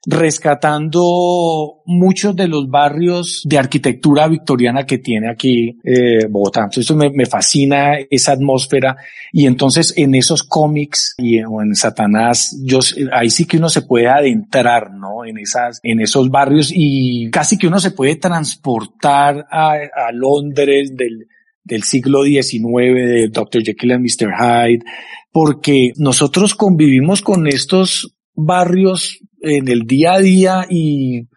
rescatando 0.06 1.82
muchos 1.84 2.36
de 2.36 2.46
los 2.46 2.70
barrios 2.70 3.42
de 3.44 3.58
arquitectura 3.58 4.28
victoriana 4.28 4.86
que 4.86 4.98
tiene 4.98 5.28
aquí 5.28 5.80
eh, 5.82 6.26
Bogotá. 6.30 6.62
Entonces 6.62 6.94
me, 6.96 7.10
me, 7.10 7.26
fascina 7.26 7.98
esa 8.08 8.32
atmósfera 8.32 8.96
y 9.32 9.46
entonces 9.46 9.92
en 9.96 10.14
esos 10.14 10.44
cómics 10.44 11.14
y 11.18 11.38
en, 11.38 11.46
o 11.46 11.60
en 11.60 11.74
Satanás, 11.74 12.56
yo, 12.64 12.78
ahí 13.12 13.30
sí 13.30 13.46
que 13.46 13.56
uno 13.56 13.68
se 13.68 13.82
puede 13.82 14.06
adentrar, 14.06 14.92
¿no? 14.92 15.24
En 15.24 15.38
esas, 15.38 15.80
en 15.82 16.00
esos 16.00 16.30
barrios 16.30 16.70
y 16.72 17.28
casi 17.30 17.58
que 17.58 17.66
uno 17.66 17.80
se 17.80 17.90
puede 17.90 18.14
transportar 18.14 19.44
a, 19.50 19.72
a 19.72 20.12
Londres 20.12 20.96
del, 20.96 21.26
del 21.64 21.82
siglo 21.82 22.22
XIX, 22.22 22.62
de 22.94 23.28
Dr. 23.28 23.64
Jekyll 23.64 23.92
and 23.92 24.04
Mr. 24.04 24.30
Hyde, 24.38 24.84
porque 25.32 25.90
nosotros 25.96 26.54
convivimos 26.54 27.22
con 27.22 27.48
estos 27.48 28.16
barrios 28.36 29.20
en 29.40 29.68
el 29.68 29.86
día 29.86 30.14
a 30.14 30.20
día 30.20 30.66
y 30.68 31.28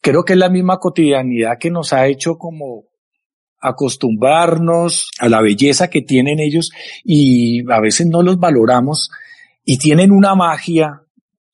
creo 0.00 0.24
que 0.24 0.34
es 0.34 0.38
la 0.38 0.48
misma 0.48 0.78
cotidianidad 0.78 1.58
que 1.58 1.70
nos 1.70 1.92
ha 1.92 2.06
hecho 2.06 2.38
como 2.38 2.84
acostumbrarnos 3.60 5.10
a 5.18 5.28
la 5.28 5.40
belleza 5.42 5.90
que 5.90 6.02
tienen 6.02 6.38
ellos 6.38 6.70
y 7.04 7.68
a 7.70 7.80
veces 7.80 8.06
no 8.06 8.22
los 8.22 8.38
valoramos 8.38 9.10
y 9.64 9.78
tienen 9.78 10.12
una 10.12 10.34
magia 10.34 11.02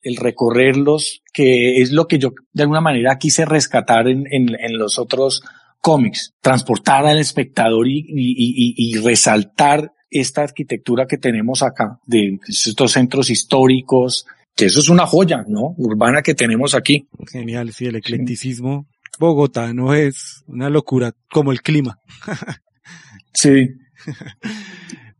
el 0.03 0.17
recorrerlos 0.17 1.23
que 1.33 1.81
es 1.81 1.93
lo 1.93 2.07
que 2.07 2.19
yo 2.19 2.33
de 2.53 2.62
alguna 2.62 2.83
manera 2.83 3.17
quise 3.19 3.47
rescatar 3.47 4.07
en, 4.09 4.27
en, 4.31 4.79
los 4.79 4.99
otros 4.99 5.43
cómics, 5.81 6.35
transportar 6.43 7.07
al 7.07 7.19
espectador 7.19 7.88
y, 7.88 8.05
y 8.07 8.97
resaltar 8.99 9.93
esta 10.11 10.43
arquitectura 10.43 11.07
que 11.07 11.19
tenemos 11.19 11.62
acá 11.62 11.99
de 12.07 12.38
estos 12.47 12.93
centros 12.93 13.31
históricos, 13.31 14.27
que 14.55 14.67
eso 14.67 14.81
es 14.81 14.88
una 14.88 15.07
joya, 15.07 15.45
¿no? 15.49 15.75
Urbana 15.77 16.23
que 16.23 16.35
tenemos 16.35 16.75
aquí. 16.75 17.09
Genial, 17.31 17.73
sí, 17.73 17.87
el 17.87 17.97
eclecticismo 17.97 18.87
sí. 18.90 19.11
bogotano 19.19 19.95
es 19.95 20.45
una 20.47 20.71
locura, 20.71 21.12
como 21.31 21.53
el 21.53 21.62
clima. 21.62 21.99
sí. 23.35 23.69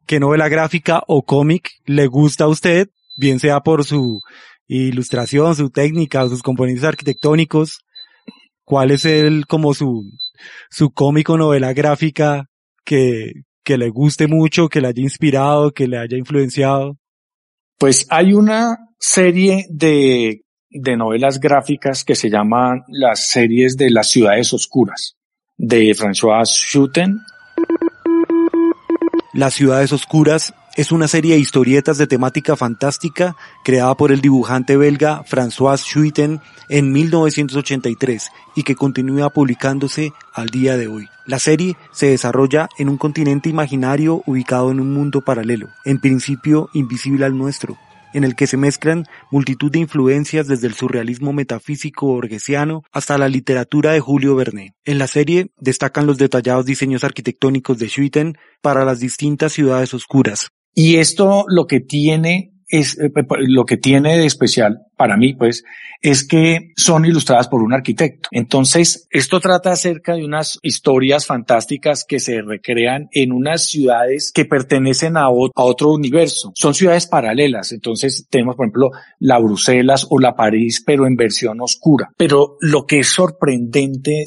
¿Qué 0.07 0.21
novela 0.21 0.49
gráfica 0.49 1.03
o 1.07 1.25
cómic 1.25 1.71
le 1.87 2.07
gusta 2.07 2.45
a 2.45 2.49
usted? 2.49 2.89
Bien 3.17 3.41
sea 3.41 3.61
por 3.61 3.85
su 3.85 4.21
ilustración, 4.67 5.57
su 5.57 5.71
técnica, 5.71 6.29
sus 6.29 6.43
componentes 6.43 6.85
arquitectónicos. 6.85 7.85
¿Cuál 8.65 8.93
es 8.93 9.05
el, 9.05 9.47
como 9.47 9.75
su, 9.75 10.05
su 10.71 10.91
cómic 10.91 11.29
o 11.31 11.37
novela 11.37 11.73
gráfica 11.73 12.49
que, 12.85 13.33
que 13.63 13.79
le 13.79 13.89
guste 13.91 14.27
mucho, 14.27 14.69
que 14.69 14.81
le 14.81 14.89
haya 14.89 15.03
inspirado, 15.03 15.73
que 15.73 15.89
le 15.89 15.99
haya 15.99 16.17
influenciado? 16.17 16.99
Pues 17.79 18.07
hay 18.09 18.33
una 18.33 18.79
serie 19.07 19.67
de, 19.69 20.45
de 20.71 20.97
novelas 20.97 21.39
gráficas 21.39 22.05
que 22.05 22.15
se 22.15 22.31
llaman 22.31 22.85
las 22.89 23.29
series 23.29 23.77
de 23.77 23.91
las 23.91 24.09
ciudades 24.09 24.53
oscuras, 24.55 25.17
de 25.59 25.95
François 25.95 26.47
Schutten. 26.47 27.21
Las 29.35 29.53
ciudades 29.55 29.93
oscuras 29.93 30.55
es 30.75 30.91
una 30.91 31.07
serie 31.07 31.35
de 31.35 31.41
historietas 31.41 31.99
de 31.99 32.07
temática 32.07 32.57
fantástica 32.57 33.37
creada 33.63 33.95
por 33.95 34.11
el 34.11 34.23
dibujante 34.23 34.77
belga 34.79 35.23
François 35.25 35.77
Schuiten 35.77 36.41
en 36.71 36.91
1983 36.91 38.31
y 38.57 38.63
que 38.63 38.75
continúa 38.75 39.29
publicándose 39.29 40.13
al 40.33 40.49
día 40.49 40.79
de 40.79 40.89
hoy. 40.89 41.09
La 41.27 41.39
serie 41.39 41.77
se 41.93 42.09
desarrolla 42.09 42.69
en 42.79 42.89
un 42.89 42.97
continente 42.97 43.51
imaginario 43.51 44.23
ubicado 44.25 44.71
en 44.71 44.81
un 44.81 44.95
mundo 44.95 45.21
paralelo, 45.21 45.69
en 45.85 46.01
principio 46.01 46.71
invisible 46.73 47.27
al 47.27 47.37
nuestro, 47.37 47.77
en 48.15 48.25
el 48.25 48.35
que 48.35 48.47
se 48.47 48.57
mezclan 48.57 49.05
multitud 49.31 49.71
de 49.71 49.81
influencias 49.81 50.47
desde 50.47 50.67
el 50.67 50.75
surrealismo 50.75 51.35
metafísico 51.35 52.07
borgesiano 52.07 52.83
hasta 52.93 53.19
la 53.19 53.29
literatura 53.29 53.93
de 53.93 54.01
Julio 54.01 54.35
Verne. 54.35 54.75
En 54.85 54.99
la 54.99 55.07
serie 55.07 55.49
destacan 55.59 56.07
los 56.07 56.17
detallados 56.17 56.65
diseños 56.65 57.05
arquitectónicos 57.05 57.79
de 57.79 57.89
Schuiten 57.89 58.39
para 58.63 58.87
las 58.87 59.01
distintas 59.01 59.53
ciudades 59.53 59.93
oscuras. 59.93 60.49
Y 60.73 60.97
esto 60.97 61.45
lo 61.49 61.67
que 61.67 61.81
tiene 61.81 62.54
es 62.69 62.99
lo 63.39 63.65
que 63.65 63.77
tiene 63.77 64.17
de 64.19 64.27
especial 64.27 64.83
para 64.97 65.17
mí, 65.17 65.35
pues, 65.35 65.65
es 66.01 66.27
que 66.27 66.73
son 66.77 67.05
ilustradas 67.05 67.49
por 67.49 67.63
un 67.63 67.73
arquitecto. 67.73 68.29
Entonces, 68.31 69.09
esto 69.11 69.41
trata 69.41 69.73
acerca 69.73 70.15
de 70.15 70.25
unas 70.25 70.59
historias 70.63 71.27
fantásticas 71.27 72.05
que 72.05 72.21
se 72.21 72.43
recrean 72.43 73.09
en 73.13 73.33
unas 73.33 73.69
ciudades 73.69 74.31
que 74.33 74.45
pertenecen 74.45 75.17
a, 75.17 75.31
otro 75.31 75.93
universo. 75.93 76.53
Son 76.55 76.75
ciudades 76.75 77.07
paralelas. 77.07 77.73
Entonces, 77.73 78.27
tenemos, 78.29 78.55
por 78.57 78.67
ejemplo, 78.67 78.91
la 79.19 79.39
Bruselas 79.39 80.07
o 80.11 80.19
la 80.19 80.37
París, 80.37 80.83
pero 80.85 81.07
en 81.07 81.17
versión 81.17 81.61
oscura. 81.61 82.11
Pero 82.17 82.57
lo 82.61 82.87
que 82.87 83.01
es 83.01 83.09
sorprendente 83.09 84.25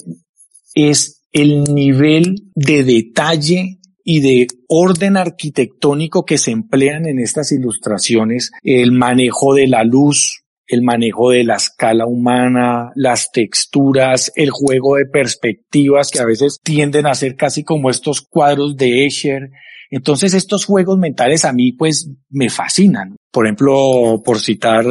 es 0.73 1.17
el 1.32 1.63
nivel 1.63 2.50
de 2.56 2.84
detalle 2.84 3.77
y 4.10 4.22
de 4.22 4.48
orden 4.70 5.17
arquitectónico 5.17 6.24
que 6.24 6.38
se 6.38 6.52
emplean 6.52 7.08
en 7.08 7.20
estas 7.20 7.52
ilustraciones, 7.52 8.52
el 8.63 8.93
manejo 8.93 9.54
de 9.54 9.67
la 9.67 9.84
luz, 9.84 10.46
el 10.65 10.82
manejo 10.82 11.32
de 11.32 11.43
la 11.43 11.56
escala 11.56 12.06
humana, 12.06 12.89
las 12.96 13.34
texturas, 13.34 14.32
el 14.38 14.50
juego 14.50 14.96
de 14.96 15.08
perspectivas 15.08 16.10
que 16.10 16.22
a 16.22 16.26
veces 16.26 16.62
tienden 16.63 17.06
a 17.06 17.15
ser 17.15 17.36
casi 17.36 17.65
como 17.65 17.89
estos 17.89 18.22
cuadros 18.22 18.78
de 18.78 19.06
Escher. 19.06 19.50
Entonces 19.91 20.34
estos 20.34 20.63
juegos 20.63 20.98
mentales 20.98 21.43
a 21.43 21.52
mí 21.52 21.74
pues 21.74 22.10
me 22.30 22.50
fascinan. 22.50 23.17
Por 23.30 23.46
ejemplo, 23.46 24.22
por 24.24 24.39
citar, 24.39 24.86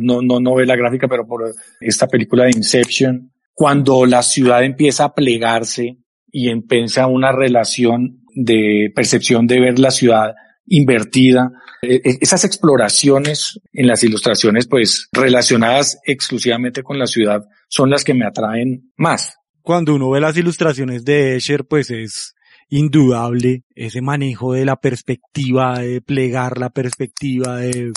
no, 0.00 0.22
no 0.22 0.40
novela 0.40 0.76
gráfica, 0.76 1.08
pero 1.08 1.26
por 1.26 1.42
esta 1.78 2.06
película 2.06 2.44
de 2.44 2.52
Inception, 2.56 3.32
cuando 3.52 4.06
la 4.06 4.22
ciudad 4.22 4.64
empieza 4.64 5.04
a 5.04 5.14
plegarse 5.14 5.98
y 6.30 6.48
empieza 6.48 7.06
una 7.06 7.32
relación 7.32 8.21
de 8.34 8.92
percepción 8.94 9.46
de 9.46 9.60
ver 9.60 9.78
la 9.78 9.90
ciudad 9.90 10.34
invertida. 10.66 11.50
Esas 11.82 12.44
exploraciones 12.44 13.60
en 13.72 13.86
las 13.86 14.04
ilustraciones, 14.04 14.66
pues 14.66 15.08
relacionadas 15.12 15.98
exclusivamente 16.04 16.82
con 16.82 16.98
la 16.98 17.06
ciudad, 17.06 17.44
son 17.68 17.90
las 17.90 18.04
que 18.04 18.14
me 18.14 18.26
atraen 18.26 18.92
más. 18.96 19.36
Cuando 19.62 19.94
uno 19.94 20.10
ve 20.10 20.20
las 20.20 20.36
ilustraciones 20.36 21.04
de 21.04 21.36
Escher, 21.36 21.64
pues 21.64 21.90
es 21.90 22.34
indudable 22.68 23.64
ese 23.74 24.00
manejo 24.00 24.54
de 24.54 24.64
la 24.64 24.76
perspectiva, 24.76 25.80
de 25.80 26.00
plegar 26.00 26.58
la 26.58 26.70
perspectiva, 26.70 27.58
de 27.58 27.92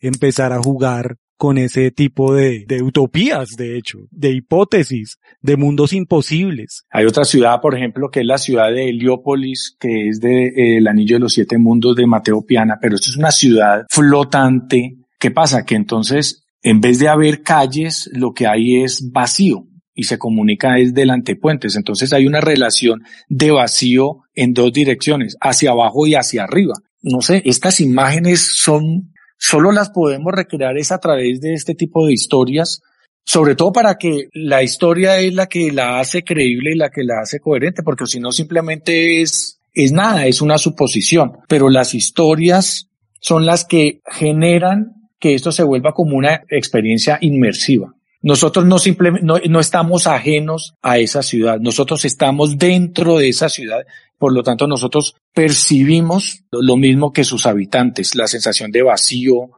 empezar 0.00 0.52
a 0.52 0.62
jugar 0.62 1.16
con 1.36 1.58
ese 1.58 1.90
tipo 1.90 2.34
de, 2.34 2.64
de, 2.66 2.82
utopías, 2.82 3.50
de 3.56 3.76
hecho, 3.76 3.98
de 4.10 4.30
hipótesis, 4.30 5.18
de 5.40 5.56
mundos 5.56 5.92
imposibles. 5.92 6.84
Hay 6.90 7.06
otra 7.06 7.24
ciudad, 7.24 7.60
por 7.60 7.76
ejemplo, 7.76 8.10
que 8.10 8.20
es 8.20 8.26
la 8.26 8.38
ciudad 8.38 8.70
de 8.72 8.88
Heliópolis, 8.88 9.76
que 9.78 10.08
es 10.08 10.20
de 10.20 10.46
eh, 10.46 10.76
el 10.78 10.86
Anillo 10.86 11.16
de 11.16 11.20
los 11.20 11.34
Siete 11.34 11.58
Mundos 11.58 11.96
de 11.96 12.06
Mateo 12.06 12.44
Piana, 12.46 12.78
pero 12.80 12.94
esto 12.94 13.10
es 13.10 13.16
una 13.16 13.30
ciudad 13.30 13.84
flotante. 13.90 14.96
¿Qué 15.18 15.30
pasa? 15.30 15.64
Que 15.64 15.74
entonces, 15.74 16.44
en 16.62 16.80
vez 16.80 16.98
de 16.98 17.08
haber 17.08 17.42
calles, 17.42 18.08
lo 18.12 18.32
que 18.32 18.46
hay 18.46 18.82
es 18.82 19.10
vacío 19.12 19.66
y 19.94 20.04
se 20.04 20.18
comunica 20.18 20.78
es 20.78 20.92
delante 20.92 21.36
puentes. 21.36 21.76
Entonces 21.76 22.12
hay 22.12 22.26
una 22.26 22.40
relación 22.40 23.04
de 23.28 23.50
vacío 23.50 24.22
en 24.34 24.52
dos 24.52 24.72
direcciones, 24.72 25.36
hacia 25.40 25.70
abajo 25.70 26.06
y 26.06 26.14
hacia 26.14 26.44
arriba. 26.44 26.74
No 27.02 27.20
sé, 27.20 27.42
estas 27.44 27.80
imágenes 27.80 28.60
son 28.62 29.13
solo 29.36 29.72
las 29.72 29.90
podemos 29.90 30.32
recrear 30.32 30.76
es 30.78 30.92
a 30.92 30.98
través 30.98 31.40
de 31.40 31.54
este 31.54 31.74
tipo 31.74 32.06
de 32.06 32.12
historias, 32.12 32.82
sobre 33.24 33.54
todo 33.54 33.72
para 33.72 33.96
que 33.96 34.28
la 34.32 34.62
historia 34.62 35.18
es 35.18 35.34
la 35.34 35.46
que 35.46 35.72
la 35.72 36.00
hace 36.00 36.22
creíble 36.22 36.72
y 36.72 36.76
la 36.76 36.90
que 36.90 37.04
la 37.04 37.20
hace 37.20 37.40
coherente, 37.40 37.82
porque 37.82 38.06
si 38.06 38.20
no 38.20 38.32
simplemente 38.32 39.22
es, 39.22 39.60
es 39.72 39.92
nada, 39.92 40.26
es 40.26 40.42
una 40.42 40.58
suposición, 40.58 41.38
pero 41.48 41.68
las 41.68 41.94
historias 41.94 42.88
son 43.20 43.46
las 43.46 43.64
que 43.64 44.00
generan 44.06 45.08
que 45.18 45.34
esto 45.34 45.52
se 45.52 45.62
vuelva 45.62 45.92
como 45.92 46.16
una 46.16 46.42
experiencia 46.50 47.18
inmersiva. 47.20 47.94
Nosotros 48.24 48.64
no 48.64 48.78
simplemente, 48.78 49.26
no, 49.26 49.38
no, 49.50 49.60
estamos 49.60 50.06
ajenos 50.06 50.74
a 50.80 50.96
esa 50.96 51.22
ciudad, 51.22 51.60
nosotros 51.60 52.06
estamos 52.06 52.56
dentro 52.56 53.18
de 53.18 53.28
esa 53.28 53.50
ciudad, 53.50 53.84
por 54.16 54.32
lo 54.32 54.42
tanto 54.42 54.66
nosotros 54.66 55.14
percibimos 55.34 56.42
lo 56.50 56.78
mismo 56.78 57.12
que 57.12 57.22
sus 57.22 57.44
habitantes, 57.44 58.14
la 58.14 58.26
sensación 58.26 58.72
de 58.72 58.82
vacío, 58.82 59.50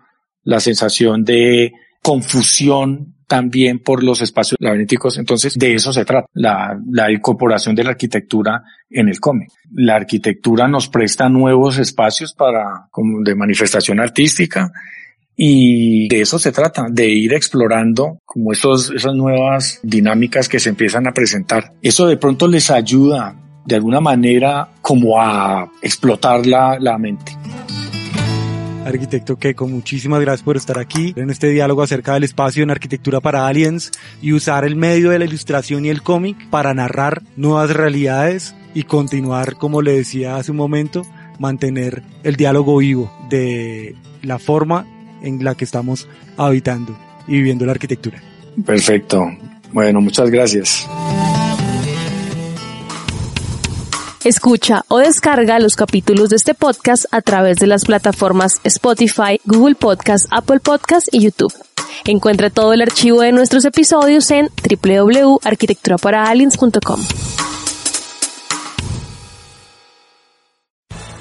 la 0.42 0.59
sensación 0.59 1.22
de 1.22 1.74
confusión 2.02 3.14
también 3.29 3.79
por 3.79 4.02
los 4.02 4.20
espacios 4.20 4.57
laberínticos. 4.59 5.16
Entonces, 5.18 5.55
de 5.55 5.74
eso 5.74 5.92
se 5.92 6.05
trata, 6.05 6.26
la, 6.33 6.76
la 6.90 7.12
incorporación 7.12 7.76
de 7.76 7.85
la 7.85 7.90
arquitectura 7.90 8.64
en 8.90 9.09
el 9.09 9.20
cómic. 9.20 9.48
La 9.74 9.94
arquitectura 9.94 10.66
nos 10.66 10.88
presta 10.88 11.29
nuevos 11.29 11.79
espacios 11.79 12.35
para, 12.35 12.88
como 12.90 13.22
de 13.22 13.37
manifestación 13.37 14.00
artística, 14.00 14.72
y 15.37 16.09
de 16.09 16.22
eso 16.22 16.38
se 16.38 16.51
trata, 16.51 16.87
de 16.90 17.09
ir 17.09 17.35
explorando 17.35 18.18
como 18.25 18.53
esos, 18.53 18.90
esas 18.90 19.14
nuevas 19.14 19.81
dinámicas 19.83 20.49
que 20.49 20.59
se 20.59 20.70
empiezan 20.70 21.07
a 21.07 21.12
presentar. 21.12 21.75
Eso 21.83 22.07
de 22.07 22.16
pronto 22.16 22.49
les 22.49 22.70
ayuda 22.70 23.37
de 23.66 23.75
alguna 23.75 24.01
manera 24.01 24.70
como 24.81 25.20
a 25.20 25.70
explotar 25.83 26.46
la, 26.46 26.79
la 26.81 26.96
mente. 26.96 27.37
Arquitecto 28.87 29.37
Keiko, 29.37 29.66
muchísimas 29.66 30.20
gracias 30.20 30.44
por 30.44 30.57
estar 30.57 30.79
aquí 30.79 31.12
en 31.16 31.29
este 31.29 31.49
diálogo 31.49 31.83
acerca 31.83 32.14
del 32.14 32.22
espacio 32.22 32.62
en 32.62 32.70
arquitectura 32.70 33.20
para 33.20 33.49
aliens 33.49 33.90
y 34.22 34.33
usar 34.33 34.64
el 34.64 34.77
medio 34.77 35.11
de 35.11 35.18
la 35.18 35.25
ilustración 35.25 35.85
y 35.85 35.88
el 35.88 36.03
cómic 36.03 36.49
para 36.51 36.72
narrar 36.72 37.22
nuevas 37.37 37.70
realidades 37.70 38.55
y 38.75 38.85
continuar, 38.85 39.57
como 39.57 39.83
le 39.83 39.92
decía 39.92 40.37
hace 40.37 40.53
un 40.53 40.59
momento, 40.59 41.03
mantener 41.40 42.05
el 42.22 42.37
diálogo 42.37 42.79
vivo 42.79 43.12
de 43.29 43.96
la 44.22 44.38
forma 44.38 44.87
en 45.22 45.44
la 45.44 45.55
que 45.55 45.64
estamos 45.64 46.09
habitando 46.37 46.96
y 47.26 47.33
viviendo 47.33 47.66
la 47.66 47.72
arquitectura. 47.72 48.22
Perfecto. 48.64 49.26
Bueno, 49.72 50.00
muchas 50.00 50.31
gracias. 50.31 50.87
Escucha 54.24 54.85
o 54.88 54.98
descarga 54.98 55.59
los 55.61 55.76
capítulos 55.76 56.31
de 56.31 56.37
este 56.37 56.55
podcast 56.55 57.05
a 57.12 57.22
través 57.22 57.59
de 57.59 57.68
las 57.68 57.85
plataformas 57.85 58.61
Spotify, 58.64 59.40
Google 59.44 59.76
Podcast, 59.76 60.26
Apple 60.33 60.59
Podcast 60.59 61.07
y 61.12 61.20
YouTube. 61.20 61.55
Encuentra 62.05 62.50
todo 62.50 62.72
el 62.72 62.83
archivo 62.83 63.20
de 63.20 63.31
nuestros 63.31 63.64
episodios 63.64 64.29
en 64.33 64.48
www.arquitecturaparaliens.com. 64.68 67.56